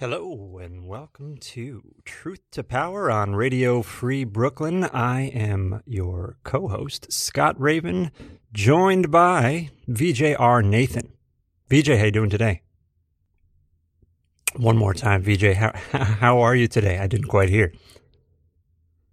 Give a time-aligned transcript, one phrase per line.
[0.00, 4.84] Hello and welcome to Truth to Power on Radio Free Brooklyn.
[4.84, 8.10] I am your co-host Scott Raven,
[8.50, 11.12] joined by VJR Nathan.
[11.68, 12.62] VJ, how you doing today?
[14.56, 15.52] One more time, VJ.
[15.56, 16.98] How how are you today?
[16.98, 17.70] I didn't quite hear.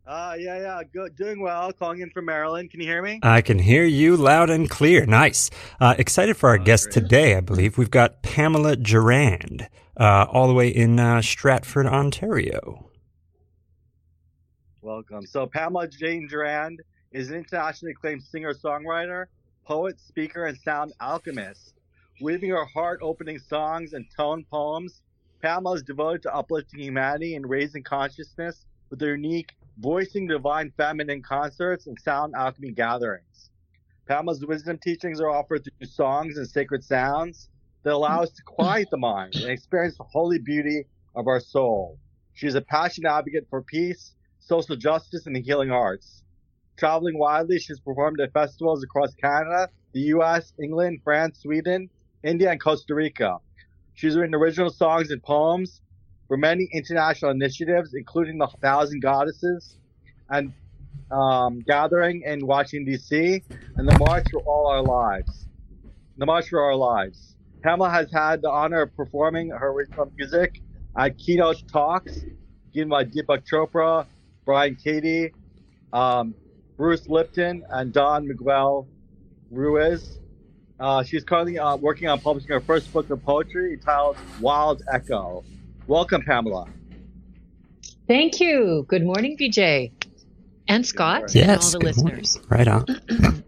[0.07, 1.73] Uh, yeah, yeah, good, doing well.
[1.73, 2.71] Calling in from Maryland.
[2.71, 3.19] Can you hear me?
[3.23, 5.05] I can hear you loud and clear.
[5.05, 5.49] Nice.
[5.81, 6.93] Uh, excited for our Oh, guest great.
[6.93, 7.35] today.
[7.35, 9.67] I believe we've got Pamela Durand,
[9.99, 12.89] uh, all the way in uh, Stratford, Ontario.
[14.81, 15.25] Welcome.
[15.25, 16.81] So, Pamela Jane Durand
[17.11, 19.25] is an internationally acclaimed singer songwriter,
[19.65, 21.73] poet, speaker, and sound alchemist.
[22.21, 25.01] Weaving her heart opening songs and tone poems,
[25.41, 31.21] Pamela is devoted to uplifting humanity and raising consciousness with her unique voicing divine feminine
[31.21, 33.49] concerts and sound alchemy gatherings.
[34.07, 37.49] Pamela's wisdom teachings are offered through songs and sacred sounds
[37.83, 41.99] that allow us to quiet the mind and experience the holy beauty of our soul.
[42.33, 46.23] She is a passionate advocate for peace, social justice, and the healing arts.
[46.77, 51.89] Traveling widely, she's performed at festivals across Canada, the US, England, France, Sweden,
[52.23, 53.37] India, and Costa Rica.
[53.93, 55.81] She's written original songs and poems
[56.27, 59.77] for many international initiatives, including the Thousand Goddesses
[60.29, 60.53] and
[61.11, 63.43] um, Gathering in Washington, D.C.,
[63.75, 65.45] and the March for All Our Lives.
[66.17, 67.35] The March for Our Lives.
[67.63, 70.61] Pamela has had the honor of performing her original music
[70.97, 72.19] at keynote talks
[72.73, 74.05] given by Deepak Chopra,
[74.45, 75.33] Byron Katie,
[75.93, 76.35] um,
[76.75, 78.87] Bruce Lipton, and Don Miguel
[79.49, 80.19] Ruiz.
[80.79, 85.43] Uh, she's currently uh, working on publishing her first book of poetry entitled Wild Echo.
[85.87, 86.67] Welcome, Pamela.
[88.09, 88.85] Thank you.
[88.89, 89.93] Good morning, VJ.
[90.67, 91.49] And Scott morning.
[91.49, 92.17] and all the good morning.
[92.17, 92.45] listeners.
[92.49, 92.85] Right on.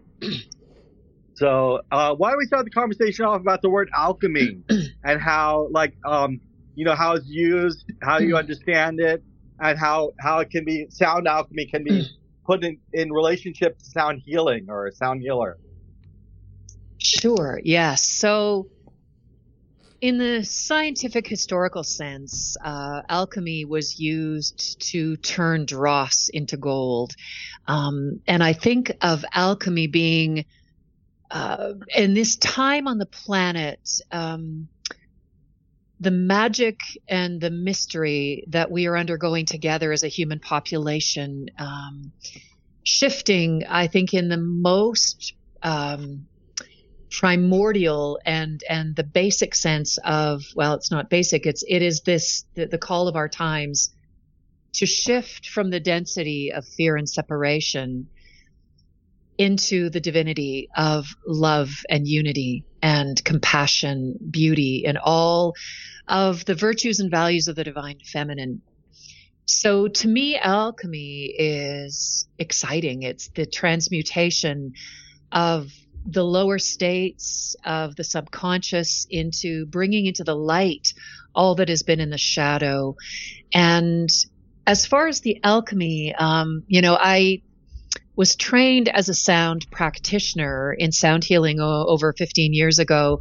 [1.34, 4.58] So, uh, why don't we start the conversation off about the word alchemy
[5.02, 6.38] and how, like, um,
[6.74, 9.24] you know, how it's used, how you understand it,
[9.58, 12.06] and how how it can be sound alchemy can be
[12.44, 15.56] put in in relationship to sound healing or a sound healer.
[16.98, 18.06] Sure, yes.
[18.06, 18.66] So,
[20.00, 27.12] in the scientific historical sense, uh, alchemy was used to turn dross into gold.
[27.66, 30.46] Um, and I think of alchemy being,
[31.30, 33.80] uh, in this time on the planet,
[34.10, 34.68] um,
[36.00, 42.12] the magic and the mystery that we are undergoing together as a human population, um,
[42.82, 46.26] shifting, I think, in the most um,
[47.10, 52.44] primordial and and the basic sense of well it's not basic it's it is this
[52.54, 53.90] the, the call of our times
[54.72, 58.06] to shift from the density of fear and separation
[59.40, 65.54] into the divinity of love and unity and compassion beauty and all
[66.06, 68.60] of the virtues and values of the divine feminine.
[69.46, 73.02] So to me alchemy is exciting.
[73.02, 74.74] It's the transmutation
[75.32, 75.72] of
[76.06, 80.92] the lower states of the subconscious into bringing into the light
[81.34, 82.94] all that has been in the shadow.
[83.52, 84.08] And
[84.66, 87.42] as far as the alchemy, um, you know, I
[88.16, 93.18] was trained as a sound practitioner in sound healing o- over 15 years ago.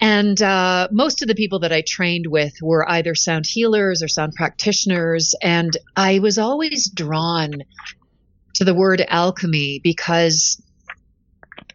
[0.00, 4.08] And uh, most of the people that I trained with were either sound healers or
[4.08, 5.34] sound practitioners.
[5.42, 7.50] And I was always drawn
[8.54, 10.62] to the word alchemy because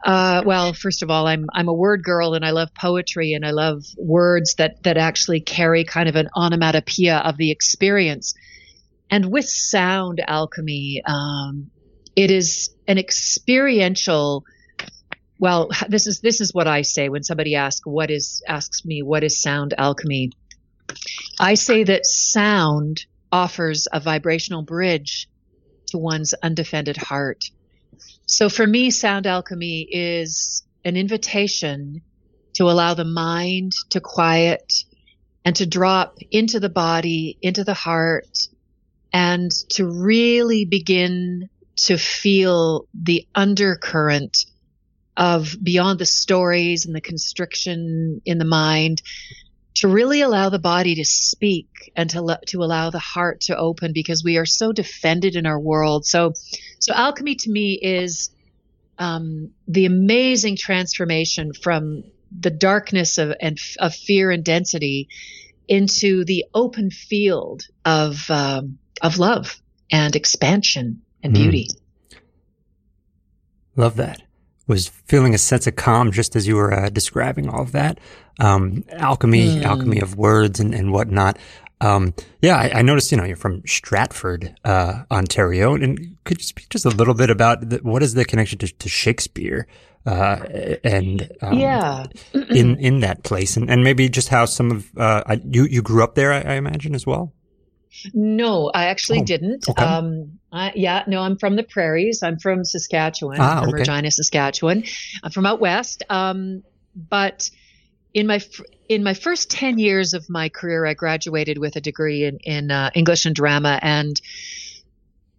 [0.03, 3.45] uh, well, first of all, I'm I'm a word girl and I love poetry and
[3.45, 8.33] I love words that that actually carry kind of an onomatopoeia of the experience.
[9.09, 11.71] And with sound alchemy, um,
[12.15, 14.43] it is an experiential.
[15.39, 19.03] Well, this is this is what I say when somebody asks what is asks me
[19.03, 20.31] what is sound alchemy.
[21.39, 25.29] I say that sound offers a vibrational bridge
[25.87, 27.45] to one's undefended heart.
[28.25, 32.01] So for me, sound alchemy is an invitation
[32.53, 34.83] to allow the mind to quiet
[35.45, 38.47] and to drop into the body, into the heart,
[39.11, 44.45] and to really begin to feel the undercurrent
[45.15, 49.01] of beyond the stories and the constriction in the mind
[49.75, 53.91] to really allow the body to speak and to to allow the heart to open
[53.93, 56.05] because we are so defended in our world.
[56.05, 56.33] So,
[56.79, 58.29] so alchemy to me is
[58.99, 62.03] um, the amazing transformation from
[62.37, 65.09] the darkness of and of fear and density
[65.67, 69.61] into the open field of um, of love
[69.91, 71.35] and expansion and Mm.
[71.35, 71.67] beauty.
[73.75, 74.21] Love that.
[74.67, 77.99] Was feeling a sense of calm just as you were uh, describing all of that.
[78.39, 79.63] Um, alchemy, mm.
[79.63, 81.37] alchemy of words and, and whatnot.
[81.81, 85.75] Um, yeah, I, I, noticed, you know, you're from Stratford, uh, Ontario.
[85.75, 88.67] And could you speak just a little bit about the, what is the connection to,
[88.67, 89.67] to Shakespeare?
[90.05, 94.97] Uh, and, um, yeah, in, in that place and, and maybe just how some of,
[94.97, 97.33] uh, you, you grew up there, I, I imagine as well.
[98.13, 99.69] No, I actually oh, didn't.
[99.69, 99.83] Okay.
[99.83, 102.23] Um, I, yeah, no, I'm from the prairies.
[102.23, 103.79] I'm from Saskatchewan, ah, from okay.
[103.79, 104.83] Regina, Saskatchewan.
[105.21, 106.03] I'm from out west.
[106.09, 106.63] Um,
[106.95, 107.49] but
[108.13, 108.41] in my
[108.89, 112.69] in my first 10 years of my career, I graduated with a degree in, in
[112.69, 114.19] uh, English and drama and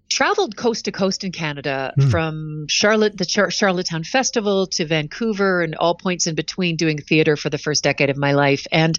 [0.09, 2.11] traveled coast to coast in Canada mm.
[2.11, 7.37] from Charlotte, the Char- Charlottetown Festival to Vancouver and all points in between doing theater
[7.37, 8.67] for the first decade of my life.
[8.71, 8.99] And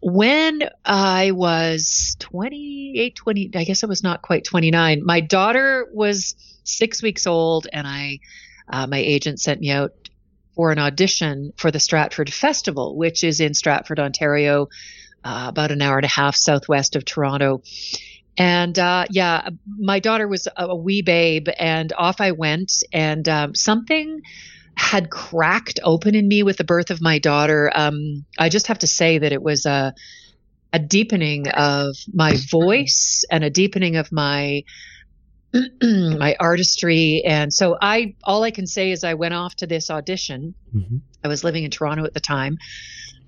[0.00, 6.34] when I was 28, 20, I guess I was not quite 29, my daughter was
[6.64, 8.20] six weeks old and I,
[8.68, 10.07] uh, my agent sent me out
[10.58, 14.66] for an audition for the Stratford Festival, which is in Stratford, Ontario,
[15.22, 17.62] uh, about an hour and a half southwest of Toronto.
[18.36, 22.72] And uh, yeah, my daughter was a, wee babe, and off I went.
[22.92, 24.20] And um, something
[24.74, 27.70] had cracked open in me with the birth of my daughter.
[27.72, 29.94] Um, I just have to say that it was a
[30.72, 34.64] a deepening of my voice and a deepening of my
[35.82, 37.22] my artistry.
[37.24, 40.54] And so I, all I can say is I went off to this audition.
[40.74, 40.96] Mm-hmm.
[41.24, 42.58] I was living in Toronto at the time.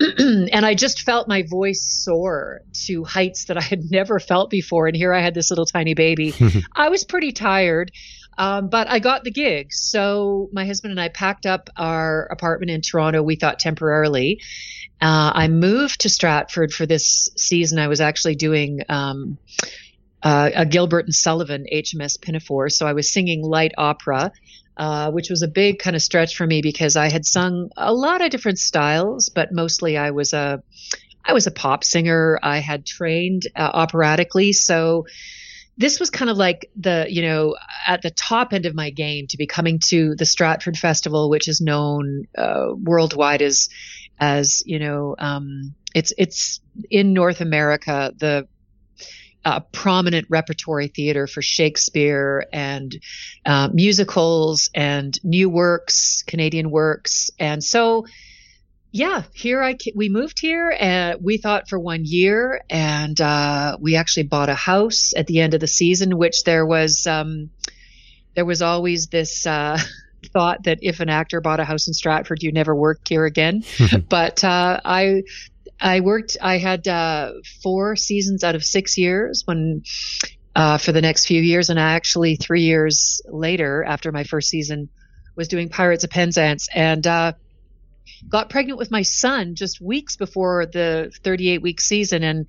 [0.18, 4.86] and I just felt my voice soar to heights that I had never felt before.
[4.86, 6.34] And here I had this little tiny baby.
[6.74, 7.92] I was pretty tired,
[8.38, 9.72] um, but I got the gig.
[9.72, 14.40] So my husband and I packed up our apartment in Toronto, we thought temporarily.
[15.02, 17.78] Uh, I moved to Stratford for this season.
[17.78, 19.38] I was actually doing um,
[20.22, 22.68] uh, a Gilbert and Sullivan HMS Pinafore.
[22.68, 24.32] So I was singing light opera,
[24.76, 27.92] uh, which was a big kind of stretch for me because I had sung a
[27.92, 30.62] lot of different styles, but mostly I was a
[31.24, 32.38] I was a pop singer.
[32.42, 35.06] I had trained uh, operatically, so
[35.76, 37.56] this was kind of like the you know
[37.86, 41.48] at the top end of my game to be coming to the Stratford Festival, which
[41.48, 43.68] is known uh, worldwide as
[44.18, 48.46] as you know um, it's it's in North America the
[49.44, 52.94] uh, prominent repertory theater for Shakespeare and
[53.46, 57.30] uh, musicals and new works, Canadian works.
[57.38, 58.06] And so,
[58.92, 63.96] yeah, here I we moved here and we thought for one year, and uh, we
[63.96, 67.50] actually bought a house at the end of the season, which there was um,
[68.34, 69.46] there was always this.
[69.46, 69.78] Uh,
[70.32, 73.64] thought that if an actor bought a house in Stratford, you never worked here again.
[74.08, 75.22] but uh, I
[75.80, 77.32] I worked, I had uh,
[77.62, 79.82] four seasons out of six years when
[80.54, 81.70] uh, for the next few years.
[81.70, 84.88] And I actually, three years later, after my first season,
[85.36, 87.32] was doing Pirates of Penzance and uh,
[88.28, 92.22] got pregnant with my son just weeks before the 38 week season.
[92.22, 92.46] And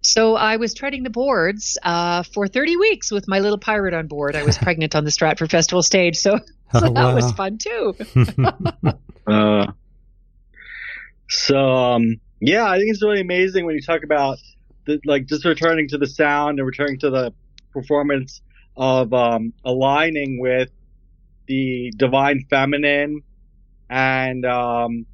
[0.00, 4.06] so I was treading the boards uh, for 30 weeks with my little pirate on
[4.06, 4.36] board.
[4.36, 6.16] I was pregnant on the Stratford Festival stage.
[6.16, 6.38] So,
[6.72, 7.14] so oh, that wow.
[7.14, 7.96] was fun too.
[9.26, 9.72] uh,
[11.28, 14.38] so, um, yeah, I think it's really amazing when you talk about
[14.86, 17.32] the, like just returning to the sound and returning to the
[17.72, 18.40] performance
[18.76, 20.70] of um, aligning with
[21.46, 23.22] the divine feminine
[23.90, 25.06] and um,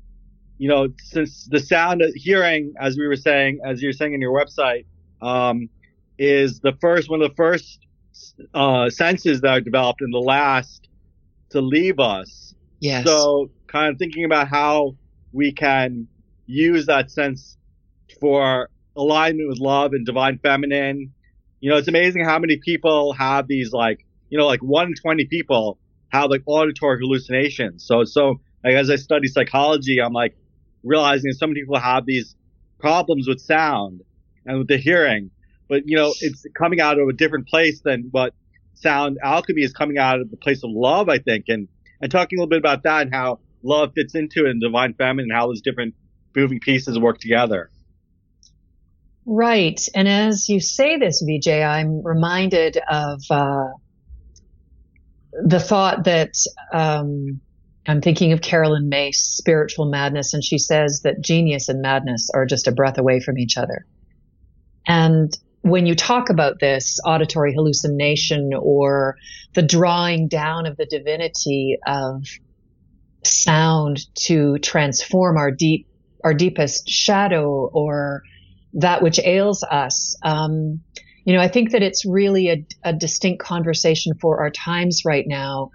[0.58, 4.20] you know since the sound of hearing as we were saying as you're saying in
[4.20, 4.84] your website
[5.20, 5.68] um,
[6.18, 7.80] is the first one of the first
[8.54, 10.88] uh, senses that are developed and the last
[11.50, 12.54] to leave us.
[12.80, 13.04] Yes.
[13.04, 14.96] So kind of thinking about how
[15.32, 16.08] we can
[16.50, 17.56] use that sense
[18.20, 21.12] for alignment with love and divine feminine.
[21.60, 24.94] You know, it's amazing how many people have these like, you know, like one in
[24.94, 25.78] 20 people
[26.08, 27.86] have like auditory hallucinations.
[27.86, 30.36] So, so like as I study psychology, I'm like
[30.82, 32.34] realizing so many people have these
[32.78, 34.00] problems with sound
[34.46, 35.30] and with the hearing,
[35.68, 38.34] but you know, it's coming out of a different place than what
[38.74, 41.44] sound alchemy is coming out of the place of love, I think.
[41.48, 41.68] And,
[42.00, 44.94] and talking a little bit about that and how love fits into it and divine
[44.94, 45.94] feminine and how those different
[46.34, 47.70] moving pieces work together.
[49.26, 49.80] Right.
[49.94, 53.68] And as you say this, Vijay, I'm reminded of uh,
[55.44, 56.34] the thought that
[56.72, 57.40] um,
[57.86, 62.46] I'm thinking of Caroline Myss, Spiritual Madness, and she says that genius and madness are
[62.46, 63.86] just a breath away from each other.
[64.86, 65.32] And
[65.62, 69.16] when you talk about this auditory hallucination or
[69.54, 72.24] the drawing down of the divinity of
[73.24, 75.86] sound to transform our deep
[76.24, 78.22] our deepest shadow or
[78.74, 80.16] that which ails us.
[80.22, 80.80] Um,
[81.24, 85.24] you know, I think that it's really a, a, distinct conversation for our times right
[85.26, 85.70] now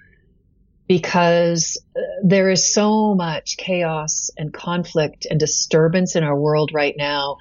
[0.87, 6.95] because uh, there is so much chaos and conflict and disturbance in our world right
[6.97, 7.37] now.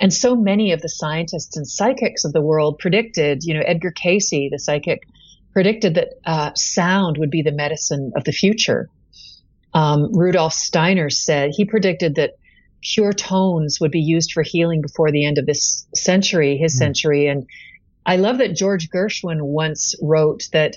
[0.00, 3.92] And so many of the scientists and psychics of the world predicted, you know, Edgar
[3.92, 5.06] Cayce, the psychic,
[5.52, 8.88] predicted that uh, sound would be the medicine of the future.
[9.74, 12.32] Um, Rudolf Steiner said he predicted that
[12.82, 16.78] pure tones would be used for healing before the end of this century, his mm.
[16.78, 17.26] century.
[17.26, 17.46] And
[18.06, 20.76] I love that George Gershwin once wrote that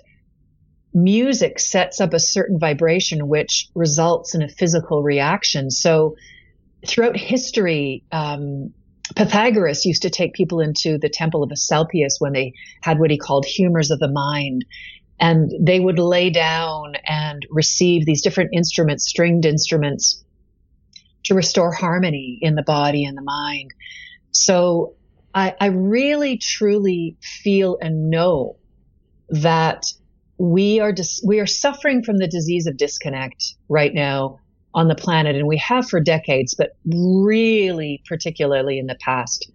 [0.93, 5.71] music sets up a certain vibration which results in a physical reaction.
[5.71, 6.15] So
[6.85, 8.73] throughout history, um,
[9.15, 13.17] Pythagoras used to take people into the temple of Asclepius when they had what he
[13.17, 14.65] called humors of the mind.
[15.19, 20.23] And they would lay down and receive these different instruments, stringed instruments,
[21.25, 23.73] to restore harmony in the body and the mind.
[24.31, 24.95] So
[25.33, 28.57] I, I really truly feel and know
[29.29, 29.85] that
[30.37, 34.39] we are dis- we are suffering from the disease of disconnect right now
[34.73, 39.51] on the planet, and we have for decades, but really particularly in the past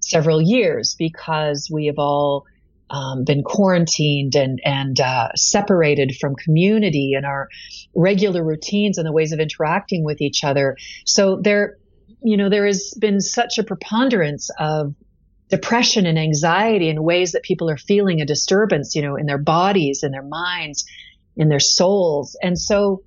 [0.00, 2.44] several years because we have all
[2.90, 7.48] um, been quarantined and and uh, separated from community and our
[7.94, 10.76] regular routines and the ways of interacting with each other.
[11.04, 11.76] So there,
[12.22, 14.94] you know, there has been such a preponderance of
[15.48, 19.38] depression and anxiety in ways that people are feeling a disturbance, you know, in their
[19.38, 20.84] bodies, in their minds,
[21.36, 22.36] in their souls.
[22.42, 23.02] And so,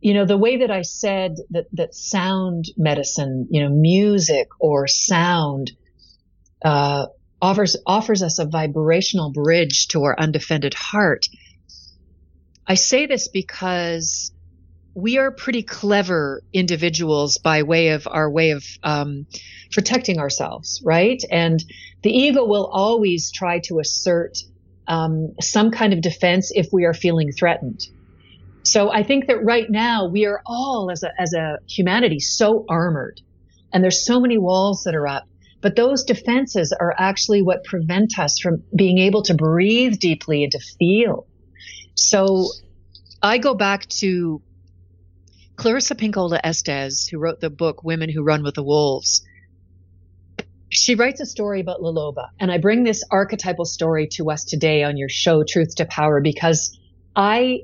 [0.00, 4.86] you know, the way that I said that, that sound medicine, you know, music or
[4.86, 5.72] sound,
[6.62, 7.06] uh,
[7.44, 11.26] offers, offers us a vibrational bridge to our undefended heart.
[12.66, 14.32] I say this because
[14.94, 19.26] we are pretty clever individuals by way of our way of um,
[19.72, 21.20] protecting ourselves, right?
[21.30, 21.62] And
[22.02, 24.38] the ego will always try to assert
[24.86, 27.80] um, some kind of defense if we are feeling threatened.
[28.62, 32.64] So I think that right now we are all, as a as a humanity, so
[32.68, 33.20] armored,
[33.72, 35.24] and there's so many walls that are up.
[35.64, 40.52] But those defenses are actually what prevent us from being able to breathe deeply and
[40.52, 41.26] to feel.
[41.94, 42.48] So
[43.22, 44.42] I go back to
[45.56, 49.24] Clarissa Pinkola Estes, who wrote the book Women Who Run with the Wolves,
[50.68, 52.28] she writes a story about La Loba.
[52.38, 56.20] And I bring this archetypal story to us today on your show, Truth to Power,
[56.20, 56.78] because
[57.16, 57.60] I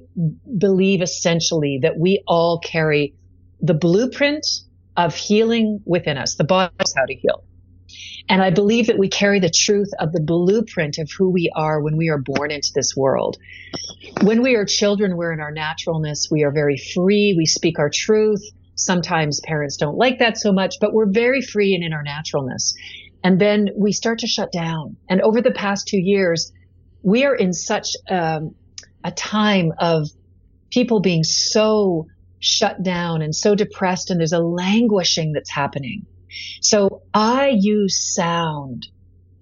[0.57, 3.15] believe essentially that we all carry
[3.61, 4.47] the blueprint
[4.97, 6.37] of healing within us.
[6.37, 7.45] The body knows how to heal.
[8.29, 11.81] And I believe that we carry the truth of the blueprint of who we are
[11.81, 13.39] when we are born into this world.
[14.23, 16.29] When we are children, we're in our naturalness.
[16.31, 17.35] We are very free.
[17.37, 18.43] We speak our truth.
[18.75, 22.75] Sometimes parents don't like that so much, but we're very free and in our naturalness.
[23.23, 24.97] And then we start to shut down.
[25.09, 26.53] And over the past two years,
[27.03, 28.55] we are in such um,
[29.05, 30.09] a time of
[30.71, 32.07] people being so
[32.39, 36.07] shut down and so depressed, and there's a languishing that's happening.
[36.61, 38.87] So I use sound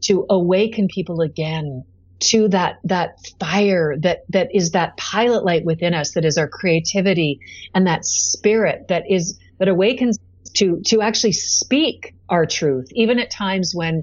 [0.03, 1.85] to awaken people again
[2.21, 6.49] to that that fire that that is that pilot light within us that is our
[6.49, 7.41] creativity
[7.75, 10.19] and that spirit that is that awakens
[10.55, 14.03] to to actually speak our truth even at times when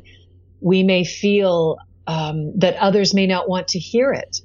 [0.62, 1.77] we may feel
[2.08, 4.38] um, that others may not want to hear it.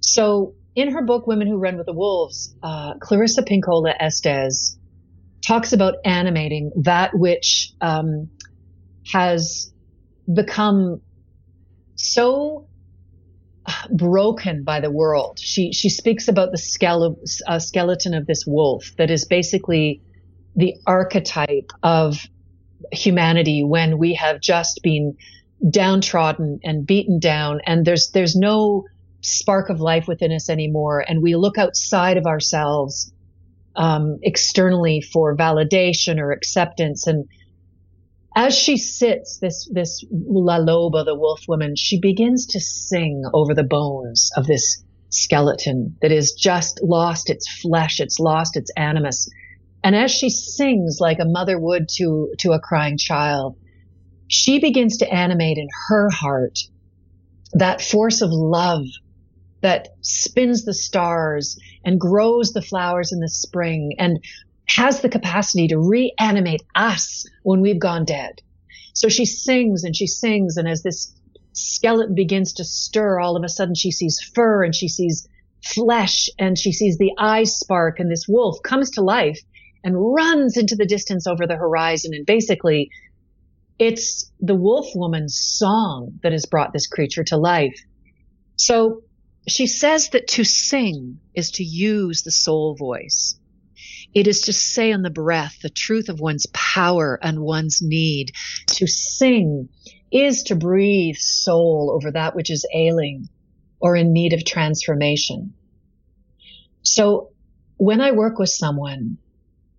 [0.00, 4.78] So in her book women who run with the wolves uh, clarissa pinkola estes
[5.46, 8.30] talks about animating that which um,
[9.12, 9.72] has
[10.32, 11.00] become
[11.94, 12.66] so
[13.90, 15.38] broken by the world.
[15.38, 20.02] She she speaks about the skele- uh, skeleton of this wolf that is basically
[20.56, 22.26] the archetype of
[22.92, 25.16] humanity when we have just been
[25.68, 28.84] downtrodden and beaten down and there's there's no
[29.20, 33.12] spark of life within us anymore and we look outside of ourselves
[33.76, 37.06] um, externally for validation or acceptance.
[37.06, 37.28] And
[38.36, 43.54] as she sits, this this La Loba, the wolf woman, she begins to sing over
[43.54, 49.28] the bones of this skeleton that is just lost its flesh, it's lost its animus.
[49.82, 53.56] And as she sings like a mother would to to a crying child,
[54.28, 56.58] she begins to animate in her heart
[57.54, 58.84] that force of love
[59.60, 64.22] that spins the stars and grows the flowers in the spring and
[64.66, 68.40] has the capacity to reanimate us when we've gone dead.
[68.94, 70.56] So she sings and she sings.
[70.56, 71.14] And as this
[71.52, 75.28] skeleton begins to stir, all of a sudden she sees fur and she sees
[75.62, 79.40] flesh and she sees the eyes spark and this wolf comes to life
[79.84, 82.12] and runs into the distance over the horizon.
[82.14, 82.90] And basically
[83.78, 87.78] it's the wolf woman's song that has brought this creature to life.
[88.56, 89.02] So
[89.48, 93.38] she says that to sing is to use the soul voice.
[94.12, 98.32] It is to say on the breath the truth of one's power and one's need.
[98.66, 99.68] To sing
[100.10, 103.28] is to breathe soul over that which is ailing
[103.80, 105.54] or in need of transformation.
[106.82, 107.30] So
[107.76, 109.18] when I work with someone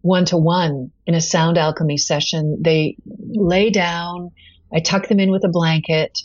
[0.01, 4.32] one to one in a sound alchemy session, they lay down,
[4.74, 6.18] I tuck them in with a blanket.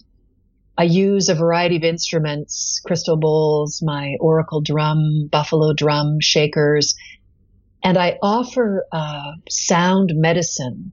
[0.78, 6.95] I use a variety of instruments, crystal bowls, my oracle drum, buffalo drum, shakers,
[7.83, 10.92] and I offer uh, sound medicine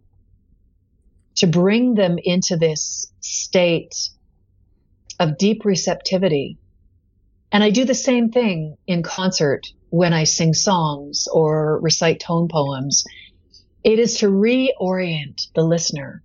[1.36, 4.10] to bring them into this state
[5.20, 6.58] of deep receptivity.
[7.52, 12.48] And I do the same thing in concert when I sing songs or recite tone
[12.48, 13.04] poems.
[13.84, 16.24] It is to reorient the listener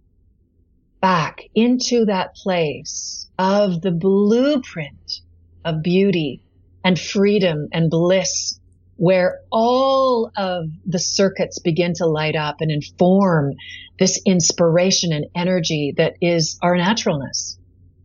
[1.00, 5.20] back into that place of the blueprint
[5.64, 6.42] of beauty
[6.84, 8.58] and freedom and bliss
[8.96, 13.52] where all of the circuits begin to light up and inform
[13.98, 17.58] this inspiration and energy that is our naturalness.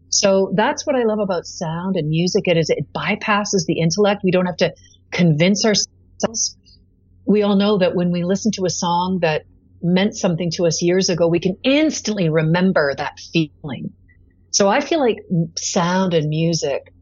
[0.09, 2.47] So that's what I love about sound and music.
[2.47, 4.21] It is, it bypasses the intellect.
[4.23, 4.73] We don't have to
[5.11, 6.55] convince ourselves.
[7.25, 9.45] We all know that when we listen to a song that
[9.83, 13.93] meant something to us years ago, we can instantly remember that feeling.
[14.51, 15.17] So I feel like
[15.57, 16.93] sound and music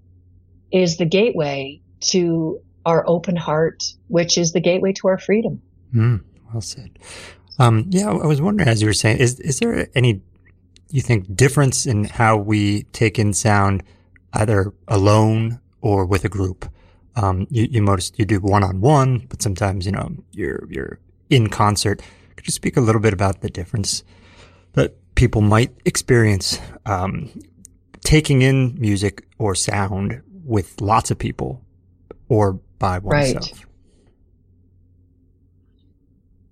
[0.71, 5.61] is the gateway to our open heart, which is the gateway to our freedom.
[5.93, 6.97] Mm, well said.
[7.59, 10.21] Um, yeah, I was wondering, as you were saying, is is there any
[10.89, 13.83] you think difference in how we take in sound,
[14.33, 16.69] either alone or with a group?
[17.15, 20.99] Um, you, you notice you do one on one, but sometimes you know you're you're
[21.29, 22.01] in concert.
[22.35, 24.03] Could you speak a little bit about the difference
[24.73, 27.29] that people might experience um,
[28.03, 31.63] taking in music or sound with lots of people
[32.29, 33.51] or by oneself?
[33.51, 33.65] Right.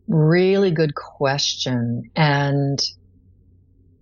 [0.07, 2.09] Really good question.
[2.15, 2.81] And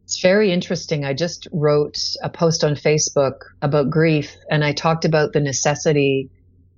[0.04, 1.04] it's very interesting.
[1.04, 6.30] I just wrote a post on Facebook about grief and I talked about the necessity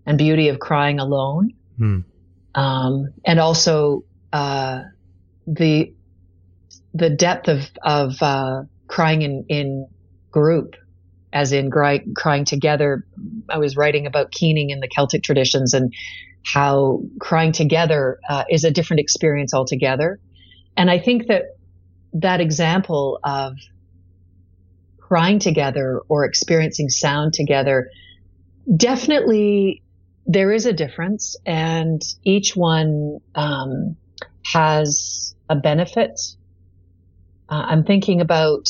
[0.05, 1.53] and beauty of crying alone.
[1.77, 1.99] Hmm.
[2.55, 4.83] Um, and also, uh,
[5.47, 5.93] the,
[6.93, 9.87] the depth of, of, uh, crying in, in
[10.31, 10.75] group
[11.31, 13.05] as in cry, crying together.
[13.49, 15.93] I was writing about keening in the Celtic traditions and
[16.43, 20.19] how crying together uh, is a different experience altogether.
[20.75, 21.57] And I think that
[22.13, 23.57] that example of
[24.97, 27.89] crying together or experiencing sound together
[28.75, 29.81] definitely
[30.25, 33.95] there is a difference and each one um,
[34.45, 36.19] has a benefit.
[37.49, 38.69] Uh, I'm thinking about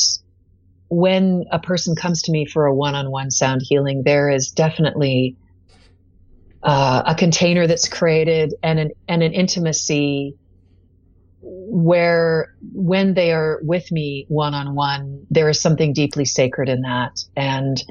[0.90, 5.36] when a person comes to me for a one-on-one sound healing, there is definitely
[6.64, 10.36] uh, a container that's created and an and an intimacy
[11.42, 17.82] where when they are with me one-on-one, there is something deeply sacred in that, and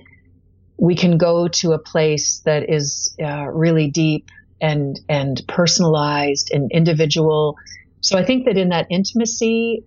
[0.76, 4.28] we can go to a place that is uh, really deep
[4.61, 7.57] and and personalized and individual.
[8.01, 9.85] So I think that in that intimacy,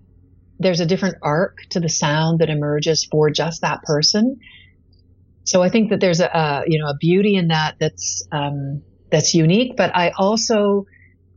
[0.60, 4.40] there's a different arc to the sound that emerges for just that person.
[5.44, 8.84] So I think that there's a, a you know a beauty in that that's um,
[9.10, 9.76] that's unique.
[9.76, 10.86] But I also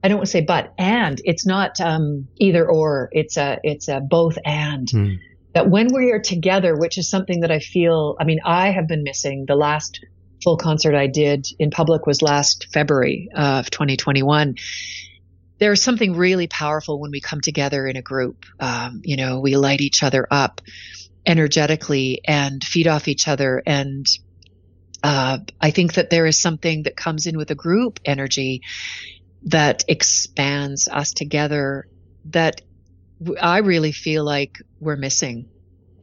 [0.03, 3.09] I don't want to say but and it's not um, either or.
[3.13, 4.89] It's a it's a both and.
[4.89, 5.19] Mm.
[5.55, 8.89] That when we are together, which is something that I feel, I mean, I have
[8.89, 9.45] been missing.
[9.47, 10.05] The last
[10.45, 14.55] full concert I did in public was last February of 2021
[15.59, 18.45] there's something really powerful when we come together in a group.
[18.59, 20.61] Um, you know, we light each other up
[21.25, 23.63] energetically and feed off each other.
[23.65, 24.07] And
[25.03, 28.63] uh, I think that there is something that comes in with a group energy
[29.45, 31.87] that expands us together
[32.27, 32.63] that
[33.41, 35.49] I really feel like we're missing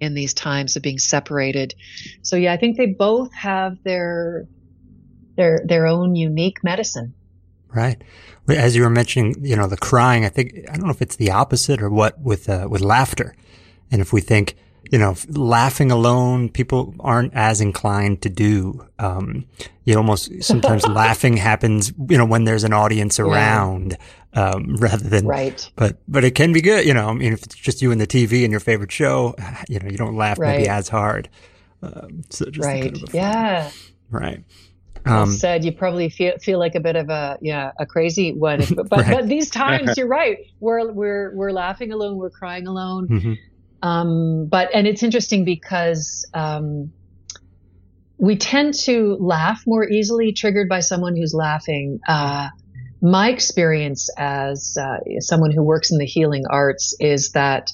[0.02, 1.76] in these times of being separated.
[2.24, 4.48] So yeah, I think they both have their
[5.38, 7.14] their their own unique medicine.
[7.74, 8.02] Right.
[8.50, 11.16] As you were mentioning, you know, the crying, I think, I don't know if it's
[11.16, 13.34] the opposite or what with, uh, with laughter.
[13.92, 14.58] And if we think,
[14.92, 18.86] you know, laughing alone, people aren't as inclined to do.
[19.00, 19.46] Um,
[19.86, 23.98] you almost sometimes laughing happens, you know, when there's an audience around.
[24.34, 25.70] Um, rather than, right.
[25.76, 28.00] But, but it can be good, you know, I mean, if it's just you and
[28.00, 29.36] the TV and your favorite show,
[29.70, 30.58] you know, you don't laugh right.
[30.58, 31.30] maybe as hard.
[31.84, 32.96] Um, so right.
[33.14, 33.72] Yeah.
[34.10, 34.44] Right.
[35.06, 38.64] Um, said you probably feel feel like a bit of a yeah a crazy one,
[38.76, 39.12] but but, right.
[39.16, 40.38] but these times you're right.
[40.60, 43.08] We're we're we're laughing alone, we're crying alone.
[43.08, 43.34] Mm-hmm.
[43.88, 46.94] Um, but and it's interesting because um,
[48.20, 52.00] we tend to laugh more easily, triggered by someone who's laughing.
[52.08, 52.50] Uh,
[53.02, 57.72] my experience as uh, someone who works in the healing arts is that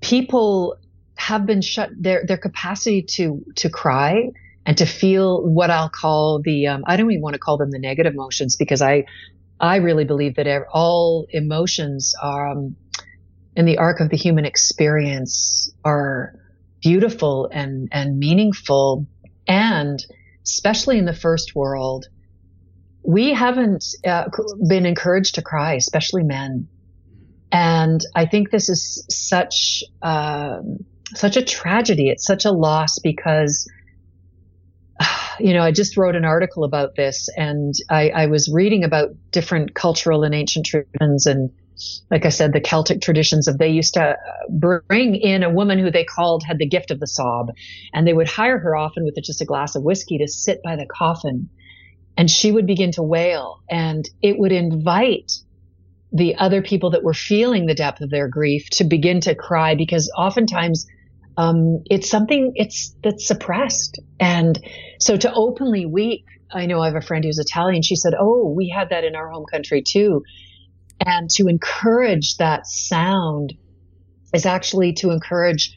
[0.00, 0.76] people
[1.16, 4.30] have been shut their their capacity to to cry
[4.66, 7.70] and to feel what I'll call the um, I don't even want to call them
[7.70, 9.04] the negative emotions because I
[9.58, 12.76] I really believe that all emotions are um,
[13.56, 16.34] in the arc of the human experience are
[16.82, 19.06] beautiful and and meaningful.
[19.46, 20.04] And
[20.44, 22.06] especially in the first world
[23.04, 24.24] we haven't uh,
[24.68, 26.68] been encouraged to cry especially men.
[27.52, 30.78] And i think this is such um,
[31.14, 32.08] such a tragedy.
[32.08, 33.70] It's such a loss because
[35.40, 39.10] you know, I just wrote an article about this and I, I was reading about
[39.30, 41.50] different cultural and ancient traditions and
[42.08, 44.16] like I said, the Celtic traditions of they used to
[44.48, 47.50] bring in a woman who they called had the gift of the sob,
[47.92, 50.76] and they would hire her often with just a glass of whiskey to sit by
[50.76, 51.50] the coffin,
[52.16, 55.32] and she would begin to wail, and it would invite
[56.12, 59.74] the other people that were feeling the depth of their grief to begin to cry
[59.74, 60.86] because oftentimes
[61.36, 64.58] um, it's something it's that's suppressed, and
[65.00, 66.24] so to openly weep.
[66.52, 67.82] I know I have a friend who's Italian.
[67.82, 70.22] She said, "Oh, we had that in our home country too."
[71.04, 73.54] and to encourage that sound
[74.32, 75.74] is actually to encourage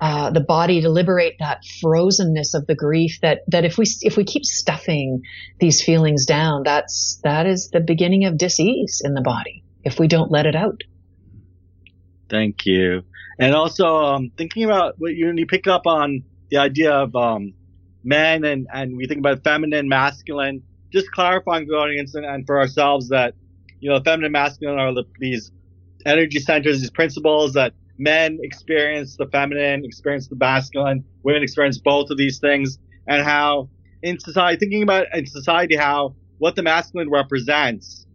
[0.00, 4.16] uh, the body to liberate that frozenness of the grief that that if we if
[4.16, 5.22] we keep stuffing
[5.60, 10.08] these feelings down that's that is the beginning of disease in the body if we
[10.08, 10.82] don't let it out.
[12.28, 13.02] Thank you.
[13.38, 17.54] And also um, thinking about what you, you pick up on the idea of um,
[18.04, 22.46] men and and we think about feminine masculine just clarifying for the audience and, and
[22.46, 23.34] for ourselves that
[23.80, 25.52] you know, feminine masculine are the, these
[26.04, 32.10] energy centers, these principles that men experience the feminine, experience the masculine, women experience both
[32.10, 33.68] of these things, and how
[34.02, 38.06] in society, thinking about in society, how what the masculine represents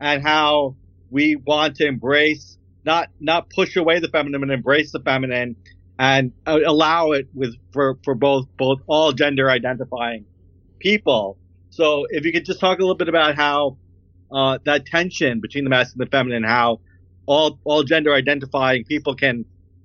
[0.00, 0.76] and how
[1.10, 5.56] we want to embrace, not, not push away the feminine, but embrace the feminine
[5.98, 10.24] and allow it with, for, for both, both all gender identifying
[10.80, 11.38] people.
[11.70, 13.76] So if you could just talk a little bit about how
[14.32, 16.80] uh, that tension between the masculine and the feminine, how
[17.30, 19.44] all all gender identifying people can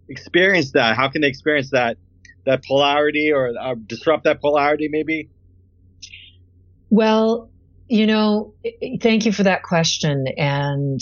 [0.10, 0.96] experience that.
[0.96, 1.98] How can they experience that
[2.46, 5.30] that polarity or, uh, disrupt that polarity, maybe?
[6.90, 7.50] Well,
[7.88, 8.54] you know,
[9.00, 11.00] thank you for that question, and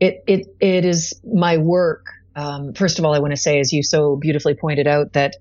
[0.00, 2.06] it it it is my work.
[2.34, 5.36] Um, first of all, I want to say, as you so beautifully pointed out, that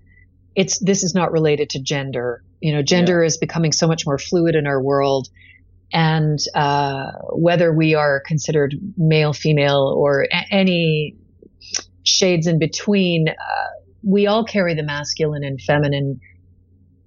[0.53, 2.43] it's this is not related to gender.
[2.59, 3.27] You know, gender yeah.
[3.27, 5.29] is becoming so much more fluid in our world
[5.91, 11.15] and uh, whether we are considered male, female, or a- any
[12.03, 13.67] shades in between, uh,
[14.03, 16.19] we all carry the masculine and feminine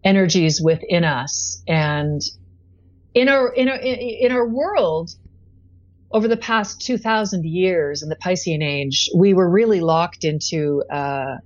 [0.02, 1.62] energies within us.
[1.68, 2.20] And
[3.14, 5.10] in our in our in our world,
[6.10, 10.82] over the past two thousand years in the Piscean Age, we were really locked into.
[10.90, 11.36] Uh,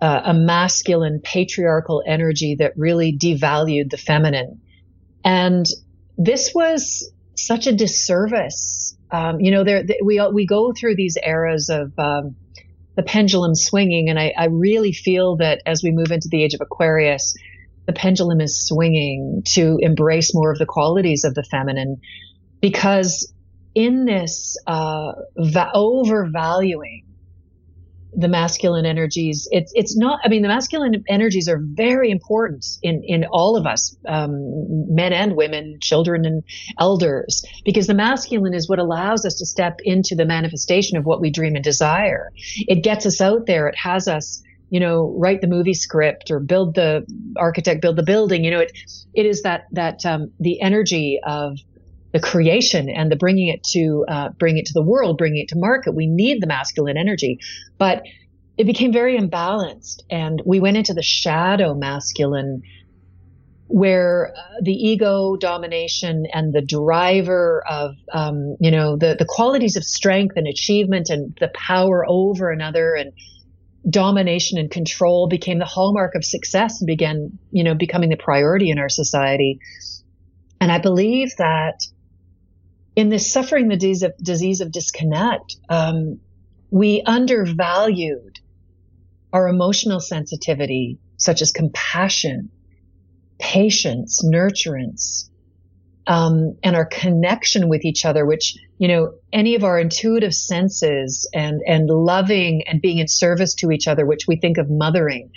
[0.00, 4.60] uh, a masculine patriarchal energy that really devalued the feminine.
[5.24, 5.64] And
[6.16, 8.96] this was such a disservice.
[9.10, 12.36] Um, you know, there we we go through these eras of um,
[12.96, 16.54] the pendulum swinging, and I, I really feel that as we move into the age
[16.54, 17.34] of Aquarius,
[17.86, 22.00] the pendulum is swinging to embrace more of the qualities of the feminine,
[22.60, 23.32] because
[23.74, 27.03] in this uh, va- overvaluing
[28.16, 29.48] the masculine energies.
[29.50, 30.20] It's it's not.
[30.24, 34.32] I mean, the masculine energies are very important in in all of us, um,
[34.94, 36.42] men and women, children and
[36.78, 41.20] elders, because the masculine is what allows us to step into the manifestation of what
[41.20, 42.30] we dream and desire.
[42.56, 43.68] It gets us out there.
[43.68, 48.02] It has us you know, write the movie script or build the architect, build the
[48.02, 48.42] building.
[48.42, 48.72] You know, it
[49.14, 51.58] it is that that um, the energy of
[52.14, 55.48] the creation and the bringing it to uh, bring it to the world, bringing it
[55.48, 55.96] to market.
[55.96, 57.40] We need the masculine energy,
[57.76, 58.04] but
[58.56, 62.62] it became very imbalanced, and we went into the shadow masculine,
[63.66, 69.76] where uh, the ego domination and the driver of um, you know the the qualities
[69.76, 73.12] of strength and achievement and the power over another and
[73.90, 78.70] domination and control became the hallmark of success and began you know becoming the priority
[78.70, 79.58] in our society.
[80.60, 81.84] And I believe that
[82.96, 86.20] in this suffering the disease of, disease of disconnect, um,
[86.70, 88.38] we undervalued
[89.32, 92.50] our emotional sensitivity, such as compassion,
[93.38, 95.28] patience, nurturance,
[96.06, 101.28] um, and our connection with each other, which, you know, any of our intuitive senses
[101.34, 105.30] and, and loving and being in service to each other, which we think of mothering.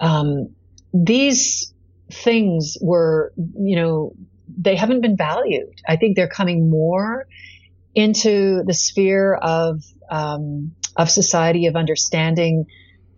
[0.00, 0.54] um,
[0.92, 1.72] these
[2.10, 4.14] things were, you know,
[4.58, 5.80] they haven't been valued.
[5.88, 7.26] I think they're coming more
[7.94, 12.66] into the sphere of um, of society of understanding